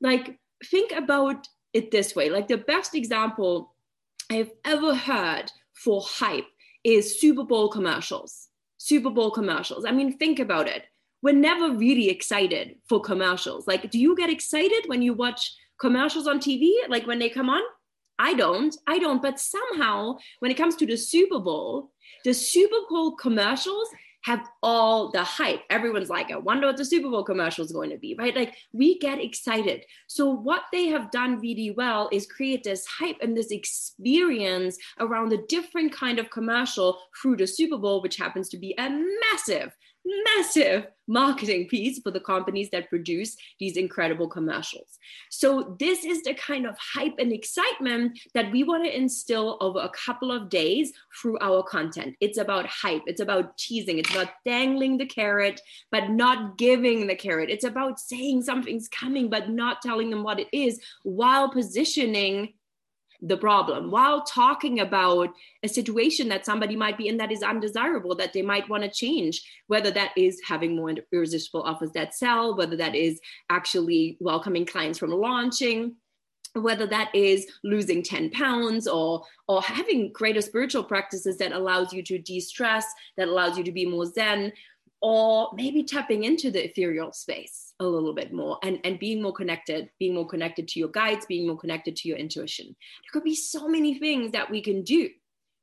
Like, 0.01 0.39
think 0.65 0.91
about 0.91 1.47
it 1.75 1.91
this 1.91 2.15
way 2.15 2.31
like 2.31 2.49
the 2.49 2.57
best 2.57 2.95
example 2.95 3.75
I've 4.31 4.51
ever 4.65 4.95
heard 4.95 5.51
for 5.75 6.03
hype 6.03 6.47
is 6.83 7.21
Super 7.21 7.45
Bowl 7.45 7.69
commercials. 7.69 8.49
Super 8.79 9.11
Bowl 9.11 9.31
commercials. 9.31 9.85
I 9.85 9.91
mean, 9.91 10.17
think 10.17 10.39
about 10.39 10.69
it. 10.69 10.85
We're 11.23 11.35
never 11.35 11.75
really 11.75 12.11
excited 12.11 12.77
for 12.87 13.01
commercials. 13.01 13.67
Like, 13.67 13.91
do 13.91 13.99
you 13.99 14.15
get 14.15 14.31
excited 14.31 14.85
when 14.87 15.01
you 15.01 15.15
watch 15.15 15.55
commercials 15.81 16.27
on 16.27 16.39
TV? 16.39 16.73
Like 16.89 17.07
when 17.07 17.19
they 17.19 17.31
come 17.31 17.49
on? 17.49 17.63
I 18.19 18.35
don't. 18.35 18.77
I 18.87 18.99
don't. 18.99 19.23
But 19.23 19.41
somehow, 19.41 20.19
when 20.41 20.51
it 20.51 20.57
comes 20.57 20.77
to 20.77 20.87
the 20.87 20.97
Super 20.97 21.39
Bowl, 21.39 21.91
the 22.25 22.35
Super 22.35 22.77
Bowl 22.89 23.17
commercials 23.17 23.89
have 24.25 24.49
all 24.63 25.11
the 25.11 25.23
hype. 25.23 25.61
Everyone's 25.69 26.09
like, 26.09 26.33
I 26.33 26.37
wonder 26.37 26.67
what 26.67 26.79
the 26.79 26.85
Super 26.85 27.11
Bowl 27.11 27.23
commercial 27.23 27.63
is 27.63 27.73
going 27.73 27.91
to 27.91 27.99
be, 27.99 28.15
right? 28.15 28.35
Like 28.35 28.57
we 28.73 28.99
get 28.99 29.21
excited. 29.21 29.85
So 30.07 30.31
what 30.31 30.63
they 30.73 30.87
have 30.87 31.11
done 31.11 31.41
really 31.41 31.73
well 31.73 32.09
is 32.11 32.27
create 32.27 32.65
this 32.65 32.87
hype 32.87 33.19
and 33.21 33.37
this 33.37 33.51
experience 33.51 34.79
around 34.99 35.35
a 35.35 35.47
different 35.47 35.93
kind 35.93 36.19
of 36.19 36.31
commercial 36.31 36.99
through 37.21 37.37
the 37.37 37.47
Super 37.47 37.77
Bowl, 37.77 38.01
which 38.01 38.17
happens 38.17 38.49
to 38.49 38.57
be 38.57 38.75
a 38.79 38.89
massive 39.33 39.77
massive 40.05 40.87
marketing 41.07 41.69
piece 41.69 41.99
for 42.01 42.11
the 42.11 42.21
companies 42.21 42.71
that 42.71 42.89
produce 42.89 43.37
these 43.59 43.77
incredible 43.77 44.29
commercials. 44.29 44.99
So, 45.31 45.77
this 45.79 46.05
is 46.05 46.23
the 46.23 46.35
kind 46.35 46.67
of 46.67 46.77
hype 46.79 47.17
and 47.19 47.33
excitement 47.33 48.19
that 48.35 48.51
we 48.53 48.65
want 48.65 48.85
to 48.85 48.97
instill 48.97 49.59
over 49.61 49.81
a 49.81 49.91
couple 49.91 50.33
of 50.33 50.49
days 50.49 50.93
through 51.21 51.39
our 51.41 51.63
content. 51.63 52.17
It's 52.21 52.39
about 52.39 52.67
hype, 52.67 53.03
it's 53.07 53.21
about 53.21 53.57
teasing, 53.59 53.99
it's 53.99 54.11
about 54.11 54.31
dangling 54.45 54.99
the 54.99 55.07
carrot, 55.07 55.61
but 55.91 56.11
not 56.11 56.59
giving 56.59 57.07
the 57.07 57.17
carrot. 57.17 57.51
It's 57.51 57.65
about 57.65 58.01
saying 58.01 58.43
something's 58.43 58.89
coming, 58.89 59.29
but 59.29 59.51
not 59.51 59.83
telling 59.83 60.11
them 60.11 60.23
what 60.23 60.41
it 60.41 60.49
is 60.53 60.81
while 61.03 61.51
positioning 61.51 62.55
the 63.27 63.37
problem 63.37 63.91
while 63.91 64.23
talking 64.23 64.81
about 64.81 65.31
a 65.63 65.69
situation 65.69 66.29
that 66.29 66.45
somebody 66.45 66.77
might 66.77 66.99
be 66.99 67.09
in 67.09 67.17
that 67.17 67.33
is 67.33 67.43
undesirable 67.43 68.15
that 68.15 68.35
they 68.35 68.43
might 68.43 68.69
want 68.69 68.83
to 68.83 68.91
change 68.91 69.43
whether 69.67 69.91
that 69.91 70.13
is 70.15 70.41
having 70.47 70.77
more 70.77 70.93
irresistible 71.11 71.63
offers 71.63 71.91
that 71.93 72.15
sell 72.15 72.55
whether 72.55 72.77
that 72.77 72.95
is 72.95 73.19
actually 73.49 74.19
welcoming 74.21 74.67
clients 74.67 74.99
from 74.99 75.11
launching 75.11 75.97
whether 76.53 76.87
that 76.87 77.11
is 77.15 77.47
losing 77.65 78.03
10 78.03 78.31
pounds 78.31 78.87
or 78.87 79.25
or 79.49 79.63
having 79.63 80.13
greater 80.13 80.43
spiritual 80.43 80.85
practices 80.85 81.39
that 81.39 81.53
allows 81.53 81.93
you 81.93 82.03
to 82.03 82.19
de-stress 82.19 82.87
that 83.17 83.29
allows 83.29 83.57
you 83.57 83.65
to 83.65 83.73
be 83.73 83.87
more 83.87 84.07
zen 84.07 84.53
or 85.05 85.51
maybe 85.53 85.85
tapping 85.85 86.25
into 86.25 86.51
the 86.51 86.65
ethereal 86.65 87.13
space 87.13 87.75
a 87.79 87.85
little 87.85 88.15
bit 88.15 88.33
more 88.33 88.59
and, 88.63 88.79
and 88.85 88.99
being 88.99 89.21
more 89.21 89.35
connected, 89.35 89.91
being 89.99 90.15
more 90.15 90.27
connected 90.27 90.67
to 90.67 90.79
your 90.79 90.89
guides, 90.89 91.27
being 91.27 91.47
more 91.47 91.59
connected 91.59 91.95
to 91.95 92.09
your 92.09 92.17
intuition. 92.17 92.65
There 92.69 93.13
could 93.13 93.23
be 93.23 93.35
so 93.35 93.69
many 93.69 93.99
things 93.99 94.33
that 94.33 94.51
we 94.51 94.63
can 94.63 94.83
do 94.83 95.11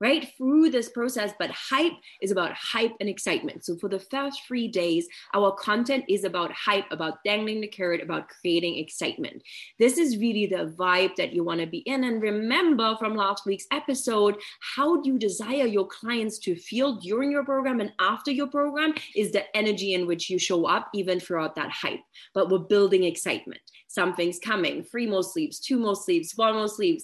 right 0.02 0.28
through 0.38 0.70
this 0.70 0.90
process 0.90 1.32
but 1.40 1.52
hype 1.52 1.94
is 2.22 2.32
about 2.32 2.52
hype 2.54 2.94
and 3.00 3.08
excitement. 3.08 3.64
So 3.64 3.78
for 3.78 3.88
the 3.88 4.00
first 4.00 4.42
three 4.48 4.68
days 4.68 5.08
our 5.34 5.52
content 5.54 6.04
is 6.10 6.24
about 6.24 6.52
hype 6.52 6.86
about 6.92 7.24
dangling 7.24 7.62
the 7.62 7.68
carrot 7.68 8.02
about 8.02 8.28
creating 8.28 8.78
excitement. 8.80 9.44
This 9.80 9.98
is 9.98 10.18
really 10.18 10.48
the 10.48 10.74
vibe 10.78 11.16
that 11.16 11.34
you 11.34 11.44
want 11.44 11.62
to 11.62 11.68
be 11.68 11.80
in. 11.80 12.04
And 12.04 12.22
remember 12.22 12.96
from 12.98 13.16
last 13.16 13.46
week's 13.46 13.68
episode 13.72 14.38
how 14.76 15.02
do 15.02 15.12
you 15.12 15.20
desire 15.20 15.66
your 15.66 15.88
clients 15.88 16.40
to 16.40 16.56
feel 16.56 16.96
during 16.96 17.32
your 17.32 17.46
program 17.46 17.80
and 17.80 17.94
after 18.00 18.32
your 18.32 18.48
program 18.48 18.94
is 19.16 19.32
the 19.32 19.56
energy 19.56 19.94
in 19.94 20.08
which 20.08 20.30
you 20.30 20.40
show 20.40 20.66
up 20.66 20.90
even 20.94 21.20
throughout 21.20 21.56
that 21.56 21.70
hype. 21.70 22.02
But 22.34 22.50
we're 22.50 22.60
building 22.60 23.04
excitement. 23.04 23.62
Something's 23.88 24.40
coming 24.40 24.84
three 24.84 25.06
more 25.08 25.24
sleeps, 25.24 25.60
two 25.60 25.78
more 25.78 25.96
sleeps, 25.96 26.36
one 26.36 26.56
more 26.56 26.68
sleeps. 26.68 27.04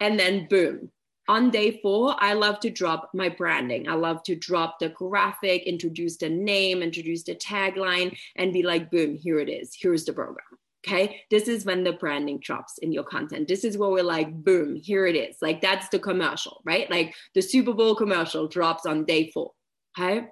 and 0.00 0.18
then 0.18 0.48
boom 0.48 0.90
on 1.32 1.50
day 1.50 1.80
four, 1.80 2.14
I 2.18 2.34
love 2.34 2.60
to 2.60 2.68
drop 2.68 3.10
my 3.14 3.30
branding. 3.30 3.88
I 3.88 3.94
love 3.94 4.22
to 4.24 4.36
drop 4.36 4.78
the 4.78 4.90
graphic, 4.90 5.62
introduce 5.62 6.18
the 6.18 6.28
name, 6.28 6.82
introduce 6.82 7.22
the 7.22 7.34
tagline, 7.34 8.14
and 8.36 8.52
be 8.52 8.62
like, 8.62 8.90
boom, 8.90 9.16
here 9.16 9.38
it 9.38 9.48
is. 9.48 9.74
Here's 9.80 10.04
the 10.04 10.12
program. 10.12 10.44
Okay. 10.86 11.22
This 11.30 11.48
is 11.48 11.64
when 11.64 11.84
the 11.84 11.94
branding 11.94 12.38
drops 12.40 12.76
in 12.78 12.92
your 12.92 13.04
content. 13.04 13.48
This 13.48 13.64
is 13.64 13.78
where 13.78 13.88
we're 13.88 14.02
like, 14.02 14.30
boom, 14.44 14.76
here 14.76 15.06
it 15.06 15.16
is. 15.16 15.36
Like 15.40 15.62
that's 15.62 15.88
the 15.88 15.98
commercial, 15.98 16.60
right? 16.66 16.90
Like 16.90 17.14
the 17.34 17.40
Super 17.40 17.72
Bowl 17.72 17.94
commercial 17.94 18.46
drops 18.46 18.84
on 18.84 19.06
day 19.06 19.30
four. 19.30 19.52
Okay. 19.98 20.26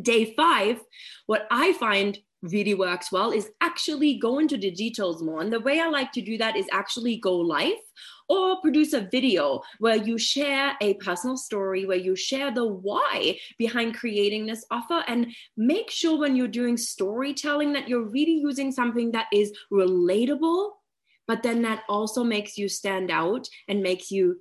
Day 0.00 0.34
five, 0.34 0.80
what 1.26 1.46
I 1.52 1.74
find 1.74 2.18
really 2.42 2.74
works 2.74 3.12
well 3.12 3.30
is 3.30 3.48
actually 3.60 4.18
go 4.18 4.40
into 4.40 4.56
the 4.56 4.72
details 4.72 5.22
more. 5.22 5.40
And 5.40 5.52
the 5.52 5.60
way 5.60 5.78
I 5.78 5.88
like 5.88 6.10
to 6.12 6.20
do 6.20 6.36
that 6.38 6.56
is 6.56 6.66
actually 6.72 7.18
go 7.18 7.36
live 7.36 7.78
or 8.32 8.58
produce 8.62 8.94
a 8.94 9.08
video 9.12 9.60
where 9.78 9.96
you 9.96 10.16
share 10.16 10.74
a 10.80 10.94
personal 10.94 11.36
story, 11.36 11.84
where 11.84 11.98
you 11.98 12.16
share 12.16 12.50
the 12.50 12.64
why 12.64 13.38
behind 13.58 13.94
creating 13.94 14.46
this 14.46 14.64
offer. 14.70 15.04
And 15.06 15.34
make 15.56 15.90
sure 15.90 16.18
when 16.18 16.34
you're 16.34 16.48
doing 16.48 16.78
storytelling 16.78 17.74
that 17.74 17.90
you're 17.90 18.08
really 18.08 18.38
using 18.38 18.72
something 18.72 19.12
that 19.12 19.26
is 19.34 19.52
relatable, 19.70 20.70
but 21.28 21.42
then 21.42 21.60
that 21.62 21.82
also 21.90 22.24
makes 22.24 22.56
you 22.56 22.70
stand 22.70 23.10
out 23.10 23.46
and 23.68 23.82
makes 23.82 24.10
you 24.10 24.40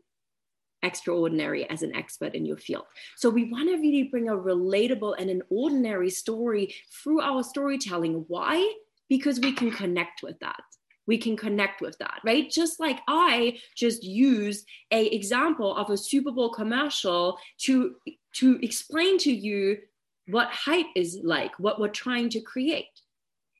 extraordinary 0.83 1.69
as 1.69 1.83
an 1.83 1.93
expert 1.93 2.33
in 2.33 2.45
your 2.45 2.57
field. 2.57 2.85
So 3.17 3.29
we 3.29 3.51
want 3.51 3.69
to 3.69 3.75
really 3.75 4.03
bring 4.03 4.29
a 4.29 4.37
relatable 4.37 5.15
and 5.19 5.29
an 5.29 5.41
ordinary 5.49 6.09
story 6.09 6.73
through 7.03 7.19
our 7.19 7.43
storytelling. 7.43 8.23
Why? 8.29 8.73
Because 9.09 9.39
we 9.41 9.51
can 9.51 9.69
connect 9.69 10.23
with 10.23 10.39
that. 10.39 10.63
We 11.11 11.17
can 11.17 11.35
connect 11.35 11.81
with 11.81 11.97
that, 11.97 12.21
right? 12.23 12.49
Just 12.49 12.79
like 12.79 12.99
I 13.05 13.59
just 13.75 14.01
used 14.01 14.65
a 14.91 15.07
example 15.07 15.75
of 15.75 15.89
a 15.89 15.97
Super 15.97 16.31
Bowl 16.31 16.51
commercial 16.51 17.37
to 17.63 17.95
to 18.35 18.57
explain 18.63 19.17
to 19.17 19.31
you 19.31 19.79
what 20.27 20.47
hype 20.47 20.85
is 20.95 21.19
like, 21.21 21.51
what 21.59 21.81
we're 21.81 21.89
trying 21.89 22.29
to 22.29 22.39
create. 22.39 22.95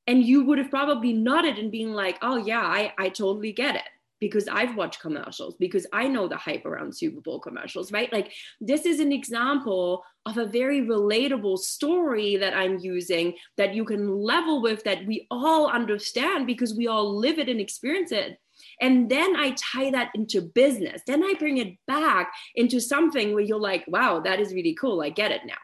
And 0.08 0.24
you 0.24 0.46
would 0.46 0.60
have 0.60 0.70
probably 0.70 1.12
nodded 1.12 1.58
and 1.58 1.70
being 1.70 1.92
like, 1.92 2.18
oh 2.22 2.38
yeah, 2.38 2.62
I, 2.62 2.94
I 2.98 3.10
totally 3.10 3.52
get 3.52 3.76
it 3.76 3.90
because 4.22 4.48
I've 4.48 4.78
watched 4.78 5.02
commercials, 5.02 5.56
because 5.56 5.86
I 5.92 6.08
know 6.08 6.28
the 6.28 6.38
hype 6.38 6.66
around 6.66 6.96
Super 6.96 7.20
Bowl 7.20 7.40
commercials, 7.40 7.92
right? 7.92 8.14
Like, 8.14 8.32
this 8.62 8.86
is 8.86 9.00
an 9.02 9.12
example 9.12 10.04
of 10.26 10.38
a 10.38 10.46
very 10.46 10.82
relatable 10.82 11.58
story 11.58 12.38
that 12.38 12.54
I'm 12.54 12.78
using 12.78 13.34
that 13.58 13.74
you 13.74 13.84
can 13.84 14.08
level 14.08 14.62
with, 14.62 14.84
that 14.84 15.06
we 15.08 15.28
all 15.32 15.70
understand 15.70 16.46
because 16.46 16.76
we 16.76 16.88
all 16.88 17.18
live 17.18 17.40
it 17.40 17.50
and 17.50 17.60
experience 17.60 18.12
it. 18.12 18.38
And 18.80 19.10
then 19.10 19.36
I 19.36 19.56
tie 19.74 19.90
that 19.90 20.12
into 20.14 20.42
business. 20.42 21.02
Then 21.08 21.24
I 21.24 21.34
bring 21.40 21.58
it 21.58 21.76
back 21.88 22.32
into 22.56 22.80
something 22.80 23.34
where 23.34 23.44
you're 23.44 23.60
like, 23.60 23.84
wow, 23.88 24.20
that 24.20 24.40
is 24.40 24.54
really 24.54 24.76
cool. 24.76 25.02
I 25.02 25.10
get 25.10 25.32
it 25.32 25.42
now 25.46 25.56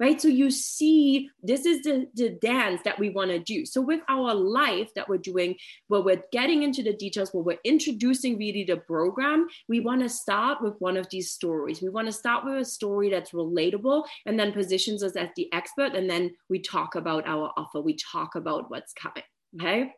right? 0.00 0.20
So 0.20 0.28
you 0.28 0.50
see, 0.50 1.30
this 1.42 1.66
is 1.66 1.82
the, 1.82 2.06
the 2.14 2.30
dance 2.40 2.80
that 2.84 2.98
we 2.98 3.10
want 3.10 3.30
to 3.30 3.38
do. 3.38 3.64
So 3.64 3.80
with 3.80 4.00
our 4.08 4.34
life 4.34 4.92
that 4.94 5.08
we're 5.08 5.18
doing, 5.18 5.56
where 5.88 6.00
we're 6.00 6.22
getting 6.32 6.62
into 6.62 6.82
the 6.82 6.92
details, 6.92 7.30
where 7.32 7.44
we're 7.44 7.58
introducing 7.64 8.36
really 8.36 8.64
the 8.64 8.78
program, 8.78 9.46
we 9.68 9.80
want 9.80 10.02
to 10.02 10.08
start 10.08 10.62
with 10.62 10.74
one 10.78 10.96
of 10.96 11.08
these 11.10 11.30
stories. 11.30 11.80
We 11.80 11.90
want 11.90 12.06
to 12.06 12.12
start 12.12 12.44
with 12.44 12.56
a 12.56 12.64
story 12.64 13.10
that's 13.10 13.30
relatable 13.30 14.04
and 14.26 14.38
then 14.38 14.52
positions 14.52 15.02
us 15.02 15.16
as 15.16 15.28
the 15.36 15.52
expert. 15.52 15.94
And 15.94 16.10
then 16.10 16.34
we 16.48 16.60
talk 16.60 16.96
about 16.96 17.26
our 17.26 17.52
offer, 17.56 17.80
we 17.80 17.96
talk 17.96 18.34
about 18.34 18.70
what's 18.70 18.92
coming. 18.92 19.24
Okay. 19.60 19.92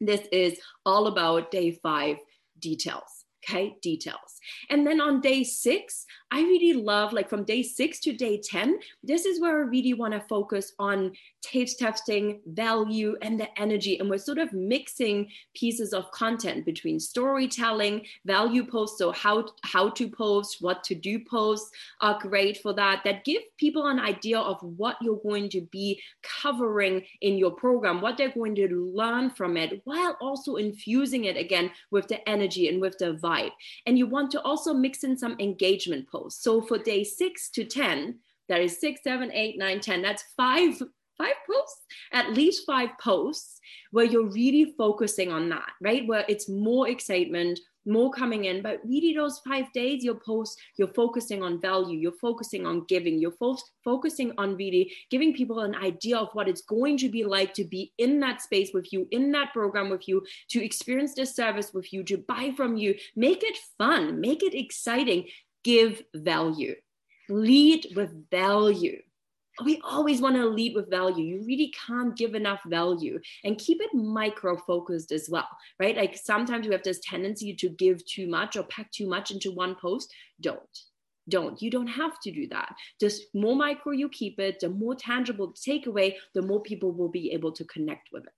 This 0.00 0.26
is 0.32 0.58
all 0.86 1.08
about 1.08 1.50
day 1.50 1.78
five 1.82 2.16
details 2.58 3.24
okay 3.44 3.74
details 3.82 4.38
and 4.70 4.86
then 4.86 5.00
on 5.00 5.20
day 5.20 5.42
six 5.42 6.04
i 6.32 6.40
really 6.42 6.72
love 6.72 7.12
like 7.12 7.28
from 7.28 7.44
day 7.44 7.62
six 7.62 8.00
to 8.00 8.12
day 8.12 8.40
10 8.42 8.78
this 9.02 9.26
is 9.26 9.40
where 9.40 9.58
i 9.58 9.68
really 9.68 9.94
want 9.94 10.12
to 10.12 10.20
focus 10.28 10.72
on 10.78 11.12
taste 11.42 11.78
testing 11.78 12.40
value 12.46 13.16
and 13.22 13.38
the 13.38 13.60
energy 13.60 13.98
and 13.98 14.08
we're 14.08 14.18
sort 14.18 14.38
of 14.38 14.52
mixing 14.52 15.28
pieces 15.54 15.92
of 15.92 16.10
content 16.12 16.64
between 16.64 17.00
storytelling 17.00 18.04
value 18.24 18.64
posts 18.64 18.98
so 18.98 19.10
how 19.10 19.44
how 19.64 19.90
to 19.90 20.08
post 20.08 20.58
what 20.60 20.82
to 20.84 20.94
do 20.94 21.18
posts 21.18 21.70
are 22.00 22.18
great 22.20 22.56
for 22.62 22.72
that 22.72 23.02
that 23.04 23.24
give 23.24 23.42
people 23.58 23.86
an 23.88 23.98
idea 23.98 24.38
of 24.38 24.56
what 24.62 24.96
you're 25.02 25.20
going 25.22 25.48
to 25.48 25.60
be 25.72 26.00
covering 26.22 27.02
in 27.20 27.36
your 27.36 27.50
program 27.50 28.00
what 28.00 28.16
they're 28.16 28.30
going 28.30 28.54
to 28.54 28.92
learn 28.94 29.28
from 29.30 29.56
it 29.56 29.82
while 29.84 30.16
also 30.20 30.56
infusing 30.56 31.24
it 31.24 31.36
again 31.36 31.70
with 31.90 32.06
the 32.08 32.28
energy 32.28 32.68
and 32.68 32.80
with 32.80 32.96
the 32.98 33.14
vibe 33.14 33.32
vibe. 33.32 33.50
And 33.86 33.98
you 33.98 34.06
want 34.06 34.30
to 34.32 34.42
also 34.42 34.72
mix 34.74 35.04
in 35.04 35.16
some 35.16 35.36
engagement 35.38 36.08
posts. 36.08 36.21
So 36.30 36.60
for 36.60 36.78
day 36.78 37.04
six 37.04 37.50
to 37.50 37.64
10, 37.64 38.18
that 38.48 38.60
is 38.60 38.80
six, 38.80 39.02
seven, 39.02 39.30
eight, 39.32 39.58
nine, 39.58 39.80
10, 39.80 40.02
that's 40.02 40.24
five 40.36 40.80
five 41.18 41.34
posts, 41.46 41.86
at 42.12 42.32
least 42.32 42.66
five 42.66 42.90
posts 43.00 43.60
where 43.90 44.04
you're 44.04 44.30
really 44.30 44.74
focusing 44.76 45.30
on 45.30 45.48
that, 45.50 45.70
right? 45.80 46.06
Where 46.06 46.24
it's 46.28 46.48
more 46.48 46.88
excitement, 46.88 47.60
more 47.86 48.10
coming 48.10 48.44
in. 48.44 48.62
But 48.62 48.80
really 48.84 49.12
those 49.12 49.40
five 49.46 49.72
days 49.72 50.04
your 50.04 50.14
post 50.14 50.58
you're 50.76 50.88
focusing 50.94 51.42
on 51.42 51.60
value 51.60 51.98
you're 51.98 52.12
focusing 52.12 52.66
on 52.66 52.84
giving 52.88 53.18
you're 53.18 53.32
fo- 53.32 53.58
focusing 53.84 54.32
on 54.38 54.56
really 54.56 54.92
giving 55.10 55.34
people 55.34 55.60
an 55.60 55.74
idea 55.74 56.16
of 56.16 56.28
what 56.32 56.48
it's 56.48 56.62
going 56.62 56.96
to 56.98 57.08
be 57.08 57.24
like 57.24 57.54
to 57.54 57.64
be 57.64 57.92
in 57.98 58.20
that 58.20 58.40
space 58.40 58.70
with 58.72 58.92
you 58.92 59.06
in 59.10 59.32
that 59.32 59.52
program 59.52 59.90
with 59.90 60.06
you 60.06 60.24
to 60.48 60.64
experience 60.64 61.14
this 61.14 61.34
service 61.34 61.72
with 61.72 61.92
you 61.92 62.02
to 62.04 62.18
buy 62.18 62.52
from 62.56 62.76
you. 62.76 62.94
Make 63.16 63.42
it 63.42 63.58
fun 63.78 64.20
make 64.20 64.42
it 64.42 64.54
exciting 64.54 65.26
give 65.64 66.02
value 66.14 66.74
lead 67.28 67.86
with 67.94 68.30
value 68.30 68.98
we 69.64 69.80
always 69.84 70.20
want 70.20 70.36
to 70.36 70.46
lead 70.46 70.74
with 70.74 70.90
value. 70.90 71.24
You 71.24 71.44
really 71.44 71.72
can't 71.86 72.16
give 72.16 72.34
enough 72.34 72.60
value 72.66 73.20
and 73.44 73.58
keep 73.58 73.82
it 73.82 73.90
micro 73.92 74.56
focused 74.56 75.12
as 75.12 75.28
well, 75.30 75.48
right? 75.78 75.96
Like 75.96 76.16
sometimes 76.16 76.64
you 76.64 76.72
have 76.72 76.82
this 76.82 77.00
tendency 77.00 77.54
to 77.54 77.68
give 77.68 78.04
too 78.06 78.28
much 78.28 78.56
or 78.56 78.62
pack 78.64 78.90
too 78.90 79.08
much 79.08 79.30
into 79.30 79.52
one 79.52 79.74
post. 79.74 80.12
Don't. 80.40 80.60
Don't. 81.28 81.60
You 81.60 81.70
don't 81.70 81.86
have 81.86 82.18
to 82.20 82.32
do 82.32 82.48
that. 82.48 82.74
Just 82.98 83.24
more 83.34 83.54
micro 83.54 83.92
you 83.92 84.08
keep 84.08 84.40
it, 84.40 84.58
the 84.60 84.70
more 84.70 84.94
tangible 84.94 85.48
the 85.48 85.72
takeaway, 85.72 86.14
the 86.34 86.42
more 86.42 86.62
people 86.62 86.90
will 86.90 87.10
be 87.10 87.32
able 87.32 87.52
to 87.52 87.64
connect 87.66 88.08
with 88.12 88.24
it. 88.24 88.32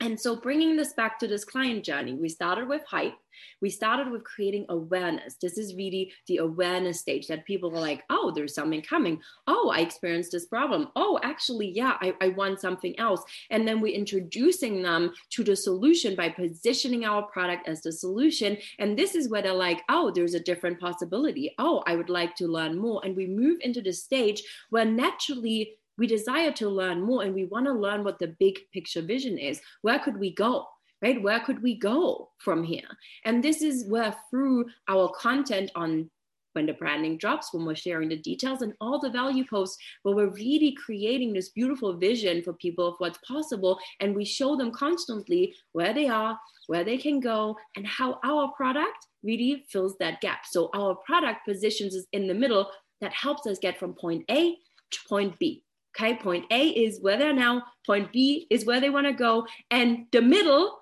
And 0.00 0.20
so, 0.20 0.36
bringing 0.36 0.76
this 0.76 0.92
back 0.92 1.18
to 1.20 1.26
this 1.26 1.44
client 1.44 1.82
journey, 1.82 2.12
we 2.14 2.28
started 2.28 2.68
with 2.68 2.82
hype. 2.86 3.14
We 3.62 3.70
started 3.70 4.10
with 4.10 4.24
creating 4.24 4.66
awareness. 4.68 5.36
This 5.40 5.56
is 5.56 5.74
really 5.74 6.12
the 6.26 6.38
awareness 6.38 7.00
stage 7.00 7.26
that 7.28 7.46
people 7.46 7.74
are 7.74 7.80
like, 7.80 8.04
oh, 8.10 8.30
there's 8.34 8.54
something 8.54 8.82
coming. 8.82 9.20
Oh, 9.46 9.72
I 9.74 9.80
experienced 9.80 10.32
this 10.32 10.46
problem. 10.46 10.88
Oh, 10.96 11.18
actually, 11.22 11.70
yeah, 11.70 11.96
I, 12.00 12.14
I 12.20 12.28
want 12.28 12.60
something 12.60 12.98
else. 12.98 13.22
And 13.50 13.66
then 13.66 13.80
we're 13.80 13.94
introducing 13.94 14.82
them 14.82 15.12
to 15.30 15.44
the 15.44 15.56
solution 15.56 16.14
by 16.14 16.28
positioning 16.28 17.04
our 17.04 17.22
product 17.22 17.66
as 17.66 17.82
the 17.82 17.92
solution. 17.92 18.58
And 18.78 18.98
this 18.98 19.14
is 19.14 19.30
where 19.30 19.42
they're 19.42 19.54
like, 19.54 19.82
oh, 19.88 20.10
there's 20.14 20.34
a 20.34 20.40
different 20.40 20.78
possibility. 20.78 21.54
Oh, 21.58 21.82
I 21.86 21.96
would 21.96 22.10
like 22.10 22.34
to 22.36 22.48
learn 22.48 22.78
more. 22.78 23.00
And 23.04 23.16
we 23.16 23.26
move 23.26 23.58
into 23.62 23.80
the 23.80 23.92
stage 23.92 24.42
where 24.70 24.84
naturally 24.84 25.78
we 25.98 26.06
desire 26.06 26.52
to 26.52 26.68
learn 26.68 27.02
more 27.02 27.22
and 27.22 27.34
we 27.34 27.44
want 27.44 27.66
to 27.66 27.72
learn 27.72 28.04
what 28.04 28.18
the 28.18 28.34
big 28.38 28.58
picture 28.72 29.02
vision 29.02 29.38
is. 29.38 29.60
Where 29.82 29.98
could 29.98 30.18
we 30.18 30.34
go? 30.34 30.66
Right? 31.02 31.22
Where 31.22 31.40
could 31.40 31.62
we 31.62 31.78
go 31.78 32.30
from 32.38 32.64
here? 32.64 32.88
And 33.24 33.44
this 33.44 33.60
is 33.60 33.86
where, 33.86 34.16
through 34.30 34.66
our 34.88 35.10
content 35.10 35.70
on 35.74 36.10
when 36.56 36.64
the 36.64 36.72
branding 36.72 37.18
drops, 37.18 37.52
when 37.52 37.66
we're 37.66 37.74
sharing 37.74 38.08
the 38.08 38.16
details 38.16 38.62
and 38.62 38.72
all 38.80 38.98
the 38.98 39.10
value 39.10 39.44
posts, 39.44 39.76
where 40.02 40.16
we're 40.16 40.30
really 40.30 40.72
creating 40.72 41.34
this 41.34 41.50
beautiful 41.50 41.98
vision 41.98 42.42
for 42.42 42.54
people 42.54 42.88
of 42.88 42.94
what's 42.96 43.18
possible. 43.28 43.78
And 44.00 44.16
we 44.16 44.24
show 44.24 44.56
them 44.56 44.72
constantly 44.72 45.54
where 45.72 45.92
they 45.92 46.08
are, 46.08 46.38
where 46.66 46.82
they 46.82 46.96
can 46.96 47.20
go, 47.20 47.56
and 47.76 47.86
how 47.86 48.18
our 48.24 48.50
product 48.56 49.06
really 49.22 49.66
fills 49.70 49.96
that 50.00 50.22
gap. 50.22 50.46
So 50.46 50.70
our 50.74 50.94
product 51.06 51.46
positions 51.46 51.94
us 51.94 52.06
in 52.12 52.26
the 52.26 52.34
middle 52.34 52.70
that 53.02 53.12
helps 53.12 53.46
us 53.46 53.58
get 53.58 53.78
from 53.78 53.92
point 53.92 54.24
A 54.30 54.56
to 54.92 54.98
point 55.08 55.38
B. 55.38 55.62
Okay, 55.98 56.14
point 56.16 56.44
A 56.50 56.68
is 56.68 57.00
where 57.00 57.16
they're 57.16 57.32
now, 57.32 57.62
point 57.86 58.12
B 58.12 58.46
is 58.50 58.66
where 58.66 58.80
they 58.80 58.90
want 58.90 59.06
to 59.06 59.12
go, 59.12 59.46
and 59.70 60.06
the 60.12 60.20
middle 60.20 60.80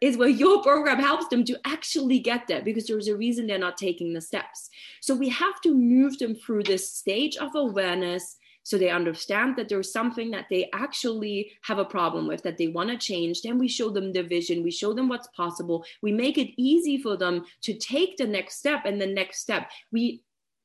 is 0.00 0.16
where 0.16 0.28
your 0.42 0.62
program 0.62 0.98
helps 0.98 1.28
them 1.28 1.44
to 1.44 1.58
actually 1.64 2.18
get 2.18 2.46
there 2.48 2.62
because 2.62 2.86
there's 2.86 3.08
a 3.08 3.16
reason 3.16 3.46
they're 3.46 3.58
not 3.58 3.76
taking 3.76 4.12
the 4.12 4.20
steps. 4.20 4.68
So 5.00 5.14
we 5.14 5.28
have 5.28 5.60
to 5.62 5.74
move 5.74 6.18
them 6.18 6.34
through 6.34 6.64
this 6.64 6.92
stage 6.92 7.36
of 7.36 7.50
awareness 7.54 8.36
so 8.64 8.78
they 8.78 8.90
understand 8.90 9.56
that 9.56 9.68
there's 9.68 9.92
something 9.92 10.30
that 10.30 10.46
they 10.50 10.68
actually 10.72 11.52
have 11.62 11.78
a 11.78 11.84
problem 11.84 12.26
with 12.28 12.42
that 12.42 12.58
they 12.58 12.68
want 12.68 12.90
to 12.90 12.96
change 12.96 13.42
then 13.42 13.58
we 13.58 13.66
show 13.66 13.90
them 13.90 14.12
the 14.12 14.22
vision 14.22 14.62
we 14.62 14.70
show 14.70 14.92
them 14.92 15.08
what's 15.08 15.26
possible 15.36 15.84
we 16.00 16.12
make 16.12 16.38
it 16.38 16.54
easy 16.56 16.96
for 16.96 17.16
them 17.16 17.44
to 17.60 17.74
take 17.74 18.16
the 18.16 18.26
next 18.26 18.58
step 18.58 18.84
and 18.84 19.00
the 19.00 19.06
next 19.06 19.40
step 19.40 19.68
we 19.90 20.22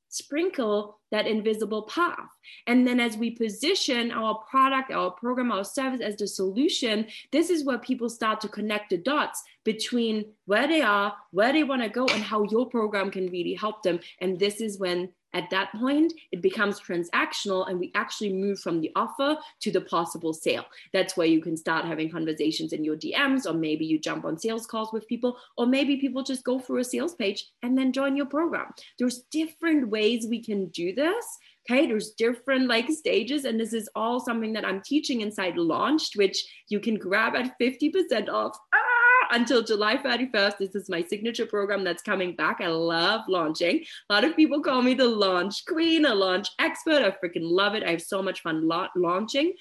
sprinkle 0.09 0.99
that 1.11 1.27
invisible 1.27 1.83
path. 1.83 2.29
And 2.65 2.85
then 2.85 2.99
as 2.99 3.17
we 3.17 3.31
position 3.31 4.11
our 4.11 4.35
product, 4.49 4.91
our 4.91 5.11
program, 5.11 5.51
our 5.51 5.63
service 5.63 6.01
as 6.01 6.17
the 6.17 6.27
solution, 6.27 7.07
this 7.31 7.49
is 7.49 7.63
where 7.63 7.77
people 7.77 8.09
start 8.09 8.41
to 8.41 8.49
connect 8.49 8.89
the 8.89 8.97
dots 8.97 9.43
between 9.63 10.25
where 10.45 10.67
they 10.67 10.81
are, 10.81 11.13
where 11.31 11.53
they 11.53 11.63
want 11.63 11.81
to 11.81 11.89
go, 11.89 12.05
and 12.07 12.23
how 12.23 12.43
your 12.43 12.69
program 12.69 13.11
can 13.11 13.27
really 13.27 13.53
help 13.53 13.83
them. 13.83 13.99
And 14.21 14.39
this 14.39 14.61
is 14.61 14.79
when 14.79 15.09
at 15.33 15.49
that 15.51 15.71
point, 15.73 16.13
it 16.31 16.41
becomes 16.41 16.79
transactional 16.79 17.69
and 17.69 17.79
we 17.79 17.91
actually 17.95 18.33
move 18.33 18.59
from 18.59 18.81
the 18.81 18.91
offer 18.95 19.37
to 19.61 19.71
the 19.71 19.81
possible 19.81 20.33
sale. 20.33 20.65
That's 20.93 21.17
where 21.17 21.27
you 21.27 21.41
can 21.41 21.57
start 21.57 21.85
having 21.85 22.09
conversations 22.09 22.73
in 22.73 22.83
your 22.83 22.95
DMs, 22.95 23.45
or 23.45 23.53
maybe 23.53 23.85
you 23.85 23.99
jump 23.99 24.25
on 24.25 24.39
sales 24.39 24.65
calls 24.65 24.93
with 24.93 25.07
people, 25.07 25.37
or 25.57 25.65
maybe 25.65 25.97
people 25.97 26.23
just 26.23 26.43
go 26.43 26.59
through 26.59 26.79
a 26.79 26.83
sales 26.83 27.15
page 27.15 27.45
and 27.61 27.77
then 27.77 27.91
join 27.91 28.15
your 28.15 28.25
program. 28.25 28.67
There's 28.97 29.23
different 29.31 29.89
ways 29.89 30.25
we 30.27 30.43
can 30.43 30.67
do 30.67 30.93
this. 30.93 31.25
Okay, 31.69 31.85
there's 31.85 32.11
different 32.11 32.69
like 32.69 32.89
stages, 32.89 33.43
and 33.43 33.59
this 33.59 33.73
is 33.73 33.89
all 33.93 34.21
something 34.21 34.53
that 34.53 34.63
I'm 34.63 34.81
teaching 34.81 35.19
inside 35.19 35.57
Launched, 35.57 36.15
which 36.15 36.45
you 36.69 36.79
can 36.79 36.95
grab 36.95 37.35
at 37.35 37.59
50% 37.59 38.29
off. 38.29 38.57
Until 39.31 39.63
July 39.63 39.97
31st. 39.97 40.57
This 40.57 40.75
is 40.75 40.89
my 40.89 41.03
signature 41.03 41.45
program 41.45 41.83
that's 41.83 42.03
coming 42.03 42.35
back. 42.35 42.57
I 42.61 42.67
love 42.67 43.21
launching. 43.27 43.83
A 44.09 44.13
lot 44.13 44.23
of 44.23 44.35
people 44.35 44.61
call 44.61 44.81
me 44.81 44.93
the 44.93 45.07
launch 45.07 45.65
queen, 45.65 46.05
a 46.05 46.15
launch 46.15 46.49
expert. 46.59 47.01
I 47.03 47.11
freaking 47.11 47.43
love 47.43 47.75
it. 47.75 47.83
I 47.83 47.91
have 47.91 48.01
so 48.01 48.21
much 48.21 48.41
fun 48.41 48.67
la- 48.67 48.89
launching. 48.95 49.53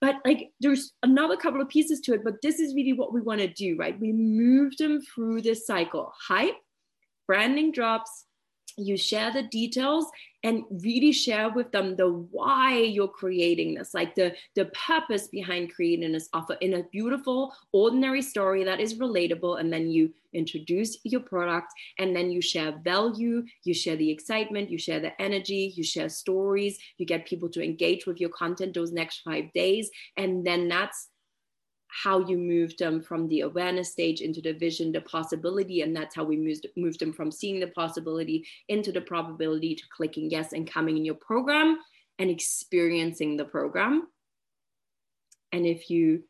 But 0.00 0.16
like 0.24 0.50
there's 0.60 0.92
another 1.02 1.36
couple 1.36 1.60
of 1.60 1.68
pieces 1.68 2.00
to 2.02 2.14
it, 2.14 2.24
but 2.24 2.40
this 2.42 2.58
is 2.58 2.74
really 2.74 2.94
what 2.94 3.12
we 3.12 3.20
want 3.20 3.40
to 3.40 3.48
do, 3.48 3.76
right? 3.76 3.98
We 4.00 4.12
move 4.12 4.76
them 4.78 5.00
through 5.02 5.42
this 5.42 5.66
cycle. 5.66 6.12
Hype, 6.28 6.56
branding 7.26 7.70
drops, 7.70 8.24
you 8.78 8.96
share 8.96 9.32
the 9.32 9.42
details 9.42 10.06
and 10.42 10.64
really 10.82 11.12
share 11.12 11.50
with 11.50 11.70
them 11.72 11.96
the 11.96 12.08
why 12.30 12.78
you're 12.78 13.08
creating 13.08 13.74
this 13.74 13.92
like 13.94 14.14
the 14.14 14.34
the 14.54 14.66
purpose 14.66 15.28
behind 15.28 15.72
creating 15.72 16.12
this 16.12 16.28
offer 16.32 16.54
in 16.60 16.74
a 16.74 16.82
beautiful 16.84 17.52
ordinary 17.72 18.22
story 18.22 18.64
that 18.64 18.80
is 18.80 18.98
relatable 18.98 19.60
and 19.60 19.72
then 19.72 19.90
you 19.90 20.12
introduce 20.32 20.96
your 21.04 21.20
product 21.20 21.72
and 21.98 22.14
then 22.14 22.30
you 22.30 22.40
share 22.40 22.72
value 22.84 23.44
you 23.64 23.74
share 23.74 23.96
the 23.96 24.10
excitement 24.10 24.70
you 24.70 24.78
share 24.78 25.00
the 25.00 25.20
energy 25.20 25.72
you 25.76 25.84
share 25.84 26.08
stories 26.08 26.78
you 26.98 27.06
get 27.06 27.26
people 27.26 27.48
to 27.48 27.62
engage 27.62 28.06
with 28.06 28.20
your 28.20 28.30
content 28.30 28.74
those 28.74 28.92
next 28.92 29.20
5 29.22 29.52
days 29.52 29.90
and 30.16 30.46
then 30.46 30.68
that's 30.68 31.08
how 31.90 32.20
you 32.26 32.38
moved 32.38 32.78
them 32.78 33.00
from 33.02 33.28
the 33.28 33.40
awareness 33.40 33.92
stage 33.92 34.20
into 34.20 34.40
the 34.40 34.52
vision, 34.52 34.92
the 34.92 35.00
possibility. 35.02 35.82
And 35.82 35.94
that's 35.94 36.14
how 36.14 36.24
we 36.24 36.36
moved, 36.36 36.66
moved 36.76 37.00
them 37.00 37.12
from 37.12 37.30
seeing 37.30 37.60
the 37.60 37.66
possibility 37.68 38.46
into 38.68 38.92
the 38.92 39.00
probability 39.00 39.74
to 39.74 39.82
clicking 39.94 40.30
yes 40.30 40.52
and 40.52 40.70
coming 40.70 40.96
in 40.96 41.04
your 41.04 41.16
program 41.16 41.78
and 42.18 42.30
experiencing 42.30 43.36
the 43.36 43.44
program. 43.44 44.08
And 45.52 45.66
if 45.66 45.90
you 45.90 46.22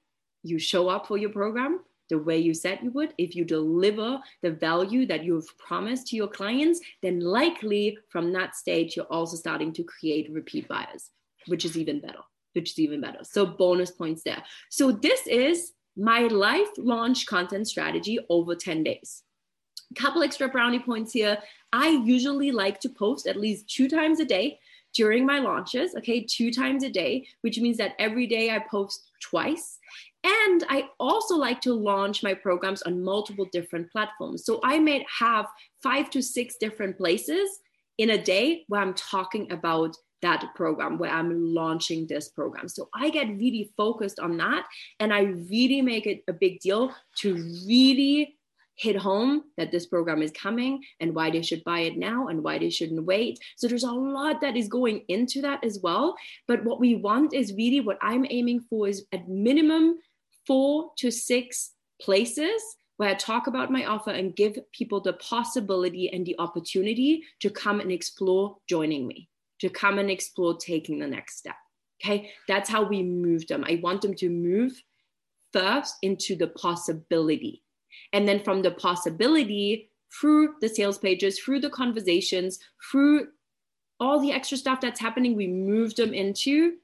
you 0.42 0.58
show 0.58 0.88
up 0.88 1.06
for 1.06 1.18
your 1.18 1.28
program 1.28 1.80
the 2.08 2.18
way 2.18 2.38
you 2.38 2.54
said 2.54 2.80
you 2.82 2.90
would, 2.90 3.12
if 3.18 3.36
you 3.36 3.44
deliver 3.44 4.18
the 4.42 4.50
value 4.50 5.06
that 5.06 5.22
you've 5.22 5.56
promised 5.58 6.08
to 6.08 6.16
your 6.16 6.28
clients, 6.28 6.80
then 7.02 7.20
likely 7.20 7.98
from 8.08 8.32
that 8.32 8.56
stage, 8.56 8.96
you're 8.96 9.04
also 9.06 9.36
starting 9.36 9.72
to 9.74 9.84
create 9.84 10.32
repeat 10.32 10.66
buyers, 10.66 11.10
which 11.46 11.64
is 11.64 11.76
even 11.76 12.00
better 12.00 12.18
which 12.52 12.70
is 12.72 12.78
even 12.78 13.00
better. 13.00 13.20
So 13.22 13.46
bonus 13.46 13.90
points 13.90 14.22
there. 14.22 14.42
So 14.70 14.92
this 14.92 15.26
is 15.26 15.72
my 15.96 16.22
life 16.22 16.68
launch 16.78 17.26
content 17.26 17.68
strategy 17.68 18.18
over 18.28 18.54
10 18.54 18.84
days. 18.84 19.22
Couple 19.96 20.22
extra 20.22 20.48
brownie 20.48 20.78
points 20.78 21.12
here. 21.12 21.38
I 21.72 21.88
usually 21.88 22.52
like 22.52 22.80
to 22.80 22.88
post 22.88 23.26
at 23.26 23.36
least 23.36 23.68
two 23.68 23.88
times 23.88 24.20
a 24.20 24.24
day 24.24 24.60
during 24.94 25.24
my 25.24 25.38
launches, 25.38 25.94
okay, 25.96 26.24
two 26.24 26.52
times 26.52 26.82
a 26.82 26.90
day, 26.90 27.26
which 27.42 27.58
means 27.58 27.76
that 27.78 27.94
every 27.98 28.26
day 28.26 28.50
I 28.50 28.58
post 28.58 29.10
twice. 29.20 29.78
And 30.24 30.64
I 30.68 30.88
also 30.98 31.36
like 31.36 31.60
to 31.62 31.72
launch 31.72 32.22
my 32.22 32.34
programs 32.34 32.82
on 32.82 33.02
multiple 33.02 33.46
different 33.52 33.90
platforms. 33.90 34.44
So 34.44 34.60
I 34.62 34.78
may 34.78 35.06
have 35.18 35.46
five 35.82 36.10
to 36.10 36.22
six 36.22 36.56
different 36.56 36.98
places 36.98 37.60
in 37.98 38.10
a 38.10 38.22
day 38.22 38.64
where 38.68 38.80
I'm 38.80 38.94
talking 38.94 39.50
about 39.52 39.96
that 40.22 40.46
program 40.54 40.98
where 40.98 41.10
I'm 41.10 41.54
launching 41.54 42.06
this 42.06 42.28
program. 42.28 42.68
So 42.68 42.88
I 42.94 43.10
get 43.10 43.28
really 43.28 43.72
focused 43.76 44.20
on 44.20 44.36
that 44.38 44.66
and 44.98 45.12
I 45.12 45.22
really 45.22 45.82
make 45.82 46.06
it 46.06 46.22
a 46.28 46.32
big 46.32 46.60
deal 46.60 46.94
to 47.18 47.34
really 47.66 48.36
hit 48.80 48.96
home 48.96 49.44
that 49.58 49.70
this 49.70 49.86
program 49.86 50.22
is 50.22 50.30
coming 50.30 50.82
and 51.00 51.14
why 51.14 51.30
they 51.30 51.42
should 51.42 51.62
buy 51.64 51.80
it 51.80 51.98
now 51.98 52.28
and 52.28 52.42
why 52.42 52.58
they 52.58 52.70
shouldn't 52.70 53.04
wait. 53.04 53.38
So 53.56 53.68
there's 53.68 53.84
a 53.84 53.92
lot 53.92 54.40
that 54.40 54.56
is 54.56 54.68
going 54.68 55.02
into 55.08 55.42
that 55.42 55.62
as 55.62 55.78
well. 55.82 56.16
But 56.48 56.64
what 56.64 56.80
we 56.80 56.94
want 56.94 57.34
is 57.34 57.52
really 57.52 57.80
what 57.80 57.98
I'm 58.00 58.26
aiming 58.30 58.60
for 58.70 58.88
is 58.88 59.04
at 59.12 59.28
minimum 59.28 59.98
four 60.46 60.92
to 60.98 61.10
six 61.10 61.72
places 62.00 62.62
where 62.96 63.08
I 63.08 63.14
talk 63.14 63.46
about 63.46 63.70
my 63.70 63.86
offer 63.86 64.10
and 64.10 64.36
give 64.36 64.58
people 64.72 65.00
the 65.00 65.14
possibility 65.14 66.10
and 66.10 66.24
the 66.26 66.36
opportunity 66.38 67.22
to 67.40 67.48
come 67.48 67.80
and 67.80 67.90
explore 67.90 68.56
joining 68.68 69.06
me 69.06 69.29
to 69.60 69.68
come 69.68 69.98
and 69.98 70.10
explore 70.10 70.56
taking 70.56 70.98
the 70.98 71.06
next 71.06 71.38
step. 71.38 71.56
Okay, 72.02 72.30
that's 72.48 72.70
how 72.70 72.82
we 72.82 73.02
move 73.02 73.46
them. 73.46 73.64
I 73.66 73.80
want 73.82 74.02
them 74.02 74.14
to 74.14 74.30
move 74.30 74.82
first 75.52 75.96
into 76.02 76.34
the 76.34 76.48
possibility. 76.48 77.62
And 78.12 78.26
then 78.26 78.42
from 78.42 78.62
the 78.62 78.70
possibility, 78.70 79.90
through 80.18 80.54
the 80.60 80.68
sales 80.68 80.98
pages, 80.98 81.38
through 81.38 81.60
the 81.60 81.70
conversations, 81.70 82.58
through 82.90 83.28
all 83.98 84.18
the 84.18 84.32
extra 84.32 84.56
stuff 84.56 84.80
that's 84.80 85.00
happening, 85.00 85.36
we 85.36 85.46
move 85.46 85.94
them 85.94 86.14
into 86.14 86.76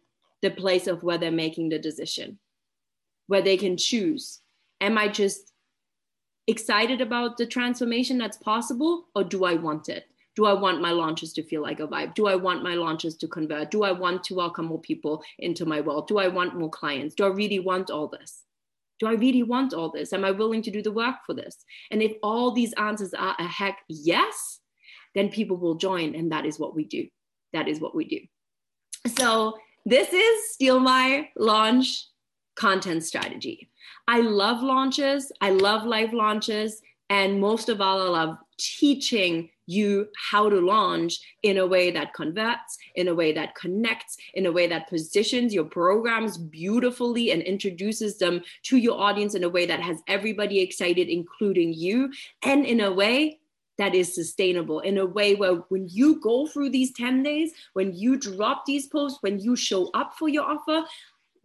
the 0.43 0.51
place 0.51 0.87
of 0.87 1.03
where 1.03 1.17
they're 1.17 1.31
making 1.31 1.71
the 1.71 1.79
decision, 1.79 2.39
where 3.27 3.43
they 3.43 3.57
can 3.57 3.77
choose. 3.77 4.41
Am 4.81 4.99
I 4.99 5.09
just 5.09 5.53
excited 6.47 7.01
about 7.01 7.39
the 7.39 7.47
transformation 7.47 8.19
that's 8.19 8.37
possible, 8.37 9.07
or 9.15 9.25
do 9.25 9.45
I 9.45 9.55
want 9.55 9.89
it? 9.89 10.07
Do 10.37 10.45
I 10.45 10.53
want 10.53 10.83
my 10.83 10.93
launches 10.93 11.33
to 11.33 11.43
feel 11.43 11.63
like 11.63 11.81
a 11.81 11.89
vibe? 11.89 12.15
Do 12.15 12.29
I 12.29 12.37
want 12.37 12.63
my 12.63 12.75
launches 12.75 13.17
to 13.17 13.27
convert? 13.27 13.71
Do 13.71 13.83
I 13.83 13.91
want 13.91 14.23
to 14.25 14.35
welcome 14.35 14.67
more 14.67 14.81
people 14.81 15.23
into 15.39 15.65
my 15.65 15.81
world? 15.81 16.07
Do 16.07 16.19
I 16.19 16.29
want 16.29 16.55
more 16.55 16.71
clients? 16.71 17.15
Do 17.15 17.25
I 17.25 17.29
really 17.29 17.59
want 17.59 17.91
all 17.91 18.07
this? 18.07 18.43
Do 19.01 19.07
I 19.07 19.15
really 19.15 19.43
want 19.43 19.73
all 19.73 19.91
this? 19.91 20.13
Am 20.13 20.25
I 20.25 20.31
willing 20.31 20.63
to 20.63 20.71
do 20.71 20.83
the 20.83 20.93
work 20.93 21.17
for 21.27 21.35
this? 21.35 21.65
And 21.91 22.03
if 22.03 22.13
all 22.23 22.53
these 22.53 22.75
answers 22.75 23.15
are 23.15 23.35
a 23.39 23.47
heck 23.47 23.79
yes, 23.89 24.61
then 25.15 25.31
people 25.31 25.57
will 25.57 25.75
join. 25.77 26.15
And 26.15 26.31
that 26.33 26.45
is 26.45 26.59
what 26.59 26.75
we 26.77 26.85
do. 26.85 27.07
That 27.55 27.67
is 27.67 27.81
what 27.81 27.95
we 27.95 28.05
do. 28.05 28.21
So 29.17 29.57
this 29.87 30.13
is 30.13 30.53
Steal 30.53 30.79
My 30.79 31.31
Launch 31.37 32.07
content 32.57 33.05
strategy. 33.05 33.71
I 34.09 34.21
love 34.21 34.63
launches, 34.63 35.33
I 35.41 35.51
love 35.51 35.85
live 35.85 36.13
launches, 36.13 36.81
and 37.11 37.41
most 37.41 37.69
of 37.69 37.81
all, 37.81 38.01
I 38.01 38.09
love 38.09 38.37
teaching 38.59 39.51
you 39.67 40.09
how 40.31 40.49
to 40.49 40.61
launch 40.61 41.19
in 41.43 41.59
a 41.59 41.67
way 41.67 41.91
that 41.91 42.15
converts, 42.15 42.79
in 42.95 43.09
a 43.09 43.15
way 43.15 43.33
that 43.33 43.55
connects, 43.55 44.17
in 44.35 44.47
a 44.47 44.53
way 44.53 44.67
that 44.67 44.89
positions 44.89 45.53
your 45.53 45.65
programs 45.65 46.39
beautifully 46.39 47.33
and 47.33 47.43
introduces 47.43 48.19
them 48.19 48.43
to 48.63 48.77
your 48.77 48.99
audience 49.01 49.35
in 49.35 49.45
a 49.45 49.49
way 49.49 49.67
that 49.67 49.81
has 49.81 49.99
everybody 50.09 50.61
excited, 50.61 51.09
including 51.09 51.75
you, 51.75 52.11
and 52.43 52.65
in 52.65 52.81
a 52.81 52.93
way 52.93 53.39
that 53.79 53.95
is 53.95 54.15
sustainable 54.15 54.81
in 54.81 54.99
a 54.99 55.07
way 55.07 55.35
where 55.35 55.57
when 55.69 55.87
you 55.91 56.21
go 56.21 56.47
through 56.47 56.71
these 56.71 56.93
10 56.93 57.23
days, 57.23 57.53
when 57.75 57.93
you 57.95 58.19
drop 58.19 58.65
these 58.65 58.87
posts, 58.87 59.19
when 59.21 59.39
you 59.39 59.55
show 59.55 59.91
up 59.93 60.15
for 60.15 60.29
your 60.29 60.45
offer, 60.45 60.87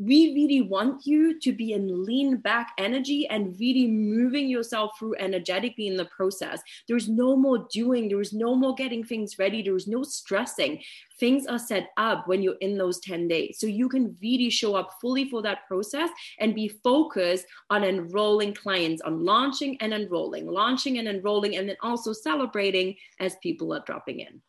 we 0.02 0.34
really 0.34 0.62
want 0.62 1.06
you 1.06 1.40
to 1.40 1.54
be 1.54 1.74
in 1.74 2.04
lean 2.04 2.38
back 2.38 2.72
energy 2.80 3.28
and 3.28 3.56
really 3.60 3.86
moving 3.86 4.50
yourself 4.50 4.92
through 4.98 5.14
energetically 5.20 5.86
in 5.86 5.96
the 5.96 6.06
process. 6.06 6.60
There's 6.88 7.08
no 7.08 7.36
more 7.36 7.68
doing, 7.72 8.10
there's 8.10 8.34
no 8.34 8.56
more 8.56 8.74
getting 8.74 9.04
things 9.04 9.38
ready, 9.38 9.62
there's 9.62 9.88
no 9.88 10.02
stressing. 10.02 10.82
Things 11.20 11.46
are 11.46 11.60
set 11.60 11.90
up 11.98 12.28
when 12.28 12.42
you're 12.42 12.56
in 12.62 12.80
those 12.80 13.00
10 13.02 13.28
days. 13.28 13.58
So 13.60 13.68
you 13.68 13.88
can 13.88 14.18
really 14.24 14.50
show 14.50 14.74
up 14.76 14.90
fully 15.00 15.30
for 15.30 15.44
that 15.44 15.68
process 15.68 16.10
and 16.40 16.56
be 16.56 16.68
focused 16.84 17.46
on 17.70 17.84
enrolling 17.84 18.56
clients, 18.56 19.04
on 19.04 19.24
launching 19.24 19.78
and 19.82 19.94
enrolling, 19.94 20.48
launching 20.48 20.98
and 20.98 21.08
enrolling, 21.08 21.58
and 21.58 21.70
then 21.70 21.78
also 21.82 22.12
celebrating 22.12 22.96
as 23.20 23.36
people 23.44 23.72
are 23.72 23.84
dropping 23.86 24.22
in. 24.22 24.42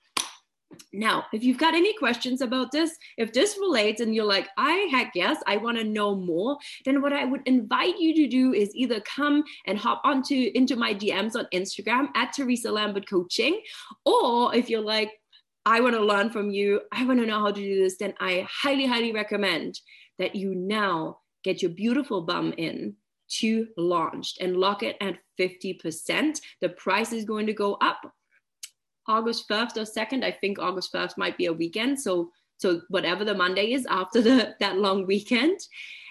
Now, 0.92 1.24
if 1.32 1.42
you've 1.42 1.58
got 1.58 1.74
any 1.74 1.94
questions 1.94 2.40
about 2.40 2.70
this, 2.70 2.96
if 3.16 3.32
this 3.32 3.56
relates 3.58 4.00
and 4.00 4.14
you're 4.14 4.24
like, 4.24 4.48
I 4.56 4.88
heck 4.90 5.12
yes, 5.14 5.38
I 5.46 5.56
want 5.56 5.78
to 5.78 5.84
know 5.84 6.14
more, 6.14 6.58
then 6.84 7.02
what 7.02 7.12
I 7.12 7.24
would 7.24 7.42
invite 7.46 7.98
you 7.98 8.14
to 8.14 8.28
do 8.28 8.52
is 8.52 8.74
either 8.74 9.00
come 9.00 9.44
and 9.66 9.78
hop 9.78 10.02
onto 10.04 10.50
into 10.54 10.76
my 10.76 10.94
DMs 10.94 11.36
on 11.36 11.46
Instagram 11.52 12.08
at 12.14 12.32
Theresa 12.32 12.70
Lambert 12.70 13.08
Coaching, 13.08 13.60
or 14.04 14.54
if 14.54 14.68
you're 14.68 14.80
like, 14.80 15.10
I 15.64 15.80
want 15.80 15.94
to 15.94 16.04
learn 16.04 16.30
from 16.30 16.50
you, 16.50 16.80
I 16.92 17.04
want 17.04 17.20
to 17.20 17.26
know 17.26 17.38
how 17.38 17.52
to 17.52 17.60
do 17.60 17.82
this, 17.82 17.96
then 17.96 18.14
I 18.18 18.46
highly, 18.50 18.86
highly 18.86 19.12
recommend 19.12 19.78
that 20.18 20.34
you 20.34 20.54
now 20.54 21.18
get 21.44 21.62
your 21.62 21.70
beautiful 21.70 22.22
bum 22.22 22.52
in 22.56 22.96
to 23.28 23.66
launched 23.76 24.40
and 24.40 24.56
lock 24.56 24.82
it 24.82 24.96
at 25.00 25.18
50%. 25.38 26.40
The 26.60 26.68
price 26.70 27.12
is 27.12 27.24
going 27.24 27.46
to 27.46 27.52
go 27.52 27.74
up 27.80 28.12
August 29.08 29.48
1st 29.48 29.76
or 29.76 29.82
2nd. 29.82 30.24
I 30.24 30.30
think 30.30 30.58
August 30.58 30.92
1st 30.92 31.18
might 31.18 31.36
be 31.38 31.46
a 31.46 31.52
weekend. 31.52 32.00
So 32.00 32.30
so 32.58 32.80
whatever 32.88 33.24
the 33.24 33.34
Monday 33.34 33.72
is 33.72 33.86
after 33.86 34.22
the 34.22 34.54
that 34.60 34.78
long 34.78 35.06
weekend. 35.06 35.58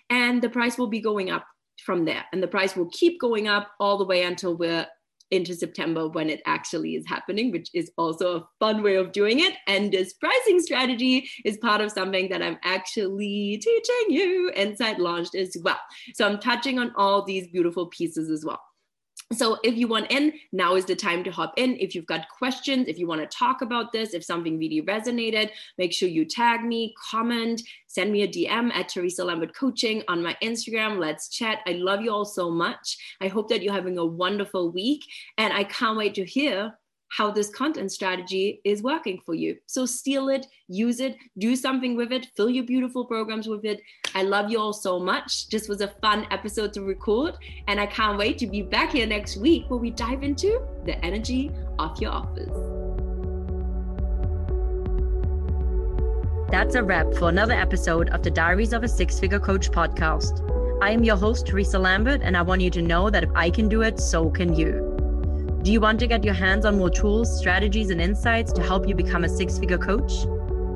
And 0.09 0.41
the 0.41 0.49
price 0.49 0.77
will 0.77 0.87
be 0.87 0.99
going 0.99 1.31
up 1.31 1.45
from 1.85 2.03
there. 2.05 2.25
And 2.33 2.43
the 2.43 2.47
price 2.47 2.75
will 2.75 2.89
keep 2.91 3.19
going 3.19 3.47
up 3.47 3.71
all 3.79 3.97
the 3.97 4.05
way 4.05 4.23
until 4.23 4.55
we're 4.55 4.85
into 5.31 5.55
September 5.55 6.09
when 6.09 6.29
it 6.29 6.41
actually 6.45 6.95
is 6.95 7.07
happening, 7.07 7.51
which 7.51 7.69
is 7.73 7.89
also 7.97 8.35
a 8.35 8.47
fun 8.59 8.83
way 8.83 8.95
of 8.95 9.13
doing 9.13 9.39
it. 9.39 9.53
And 9.65 9.91
this 9.91 10.13
pricing 10.13 10.59
strategy 10.59 11.29
is 11.45 11.57
part 11.57 11.79
of 11.79 11.91
something 11.91 12.29
that 12.29 12.41
I'm 12.41 12.57
actually 12.63 13.57
teaching 13.57 14.05
you 14.09 14.51
inside 14.55 14.99
launched 14.99 15.35
as 15.35 15.55
well. 15.63 15.79
So 16.13 16.27
I'm 16.27 16.39
touching 16.39 16.79
on 16.79 16.91
all 16.97 17.23
these 17.23 17.47
beautiful 17.47 17.87
pieces 17.87 18.29
as 18.29 18.43
well. 18.45 18.61
So 19.31 19.59
if 19.63 19.75
you 19.75 19.87
want 19.87 20.11
in, 20.11 20.33
now 20.51 20.75
is 20.75 20.85
the 20.85 20.95
time 20.95 21.23
to 21.23 21.31
hop 21.31 21.53
in. 21.55 21.77
If 21.77 21.95
you've 21.95 22.05
got 22.05 22.27
questions, 22.29 22.87
if 22.87 22.99
you 22.99 23.07
want 23.07 23.21
to 23.21 23.37
talk 23.37 23.61
about 23.61 23.93
this, 23.93 24.13
if 24.13 24.23
something 24.23 24.59
really 24.59 24.81
resonated, 24.81 25.51
make 25.77 25.93
sure 25.93 26.09
you 26.09 26.25
tag 26.25 26.63
me, 26.63 26.93
comment, 27.11 27.61
send 27.87 28.11
me 28.11 28.23
a 28.23 28.27
DM 28.27 28.71
at 28.73 28.89
Theresa 28.89 29.23
Lambert 29.23 29.55
Coaching 29.55 30.03
on 30.09 30.21
my 30.21 30.35
Instagram. 30.43 30.99
Let's 30.99 31.29
chat. 31.29 31.59
I 31.65 31.73
love 31.73 32.01
you 32.01 32.11
all 32.11 32.25
so 32.25 32.51
much. 32.51 32.97
I 33.21 33.29
hope 33.29 33.47
that 33.49 33.63
you're 33.63 33.73
having 33.73 33.97
a 33.97 34.05
wonderful 34.05 34.69
week. 34.71 35.05
And 35.37 35.53
I 35.53 35.63
can't 35.63 35.97
wait 35.97 36.13
to 36.15 36.25
hear 36.25 36.73
how 37.11 37.29
this 37.29 37.49
content 37.49 37.91
strategy 37.91 38.61
is 38.63 38.81
working 38.81 39.21
for 39.25 39.35
you. 39.35 39.57
So 39.65 39.85
steal 39.85 40.29
it, 40.29 40.47
use 40.67 41.01
it, 41.01 41.17
do 41.37 41.55
something 41.55 41.97
with 41.97 42.11
it, 42.11 42.27
fill 42.37 42.49
your 42.49 42.63
beautiful 42.63 43.05
programs 43.05 43.47
with 43.47 43.65
it. 43.65 43.81
I 44.13 44.23
love 44.23 44.51
you 44.51 44.59
all 44.59 44.73
so 44.73 44.99
much. 44.99 45.47
This 45.49 45.67
was 45.67 45.81
a 45.81 45.87
fun 45.87 46.27
episode 46.31 46.73
to 46.73 46.81
record, 46.81 47.35
and 47.67 47.79
I 47.79 47.85
can't 47.85 48.17
wait 48.17 48.37
to 48.39 48.47
be 48.47 48.61
back 48.61 48.91
here 48.91 49.07
next 49.07 49.37
week 49.37 49.69
where 49.69 49.79
we 49.79 49.89
dive 49.89 50.23
into 50.23 50.61
the 50.85 51.03
energy 51.03 51.51
of 51.79 51.99
your 52.01 52.11
office. 52.11 52.49
That's 56.51 56.75
a 56.75 56.83
wrap 56.83 57.13
for 57.13 57.29
another 57.29 57.53
episode 57.53 58.09
of 58.09 58.23
the 58.23 58.31
Diaries 58.31 58.73
of 58.73 58.83
a 58.83 58.87
Six 58.89 59.17
Figure 59.19 59.39
Coach 59.39 59.71
podcast. 59.71 60.47
I 60.81 60.91
am 60.91 61.03
your 61.03 61.15
host, 61.15 61.47
Theresa 61.47 61.79
Lambert, 61.79 62.21
and 62.21 62.35
I 62.35 62.41
want 62.41 62.59
you 62.61 62.69
to 62.71 62.81
know 62.81 63.09
that 63.09 63.23
if 63.23 63.29
I 63.33 63.49
can 63.49 63.69
do 63.69 63.83
it, 63.83 63.99
so 64.01 64.29
can 64.29 64.53
you. 64.53 64.91
Do 65.61 65.71
you 65.71 65.79
want 65.79 65.99
to 66.01 66.07
get 66.07 66.25
your 66.25 66.33
hands 66.33 66.65
on 66.65 66.77
more 66.77 66.89
tools, 66.89 67.37
strategies, 67.37 67.91
and 67.91 68.01
insights 68.01 68.51
to 68.53 68.63
help 68.63 68.87
you 68.87 68.95
become 68.95 69.23
a 69.23 69.29
six 69.29 69.57
figure 69.57 69.77
coach? 69.77 70.11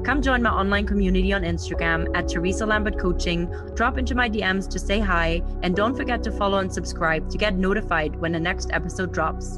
Come 0.05 0.21
join 0.21 0.43
my 0.43 0.51
online 0.51 0.85
community 0.85 1.33
on 1.33 1.41
Instagram 1.41 2.15
at 2.15 2.27
Theresa 2.27 2.63
Lambert 2.63 2.99
Coaching. 2.99 3.51
Drop 3.73 3.97
into 3.97 4.13
my 4.13 4.29
DMs 4.29 4.69
to 4.69 4.77
say 4.77 4.99
hi, 4.99 5.41
and 5.63 5.75
don't 5.75 5.95
forget 5.97 6.21
to 6.25 6.31
follow 6.31 6.59
and 6.59 6.71
subscribe 6.71 7.27
to 7.31 7.39
get 7.39 7.55
notified 7.55 8.15
when 8.17 8.31
the 8.31 8.39
next 8.39 8.69
episode 8.71 9.11
drops. 9.11 9.57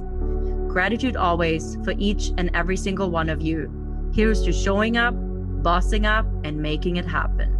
Gratitude 0.69 1.17
always 1.17 1.75
for 1.83 1.93
each 1.97 2.31
and 2.37 2.49
every 2.53 2.77
single 2.77 3.11
one 3.11 3.27
of 3.27 3.41
you. 3.41 3.69
Here's 4.15 4.41
to 4.43 4.53
showing 4.53 4.95
up, 4.95 5.15
bossing 5.17 6.05
up, 6.05 6.25
and 6.45 6.61
making 6.61 6.95
it 6.95 7.05
happen. 7.05 7.56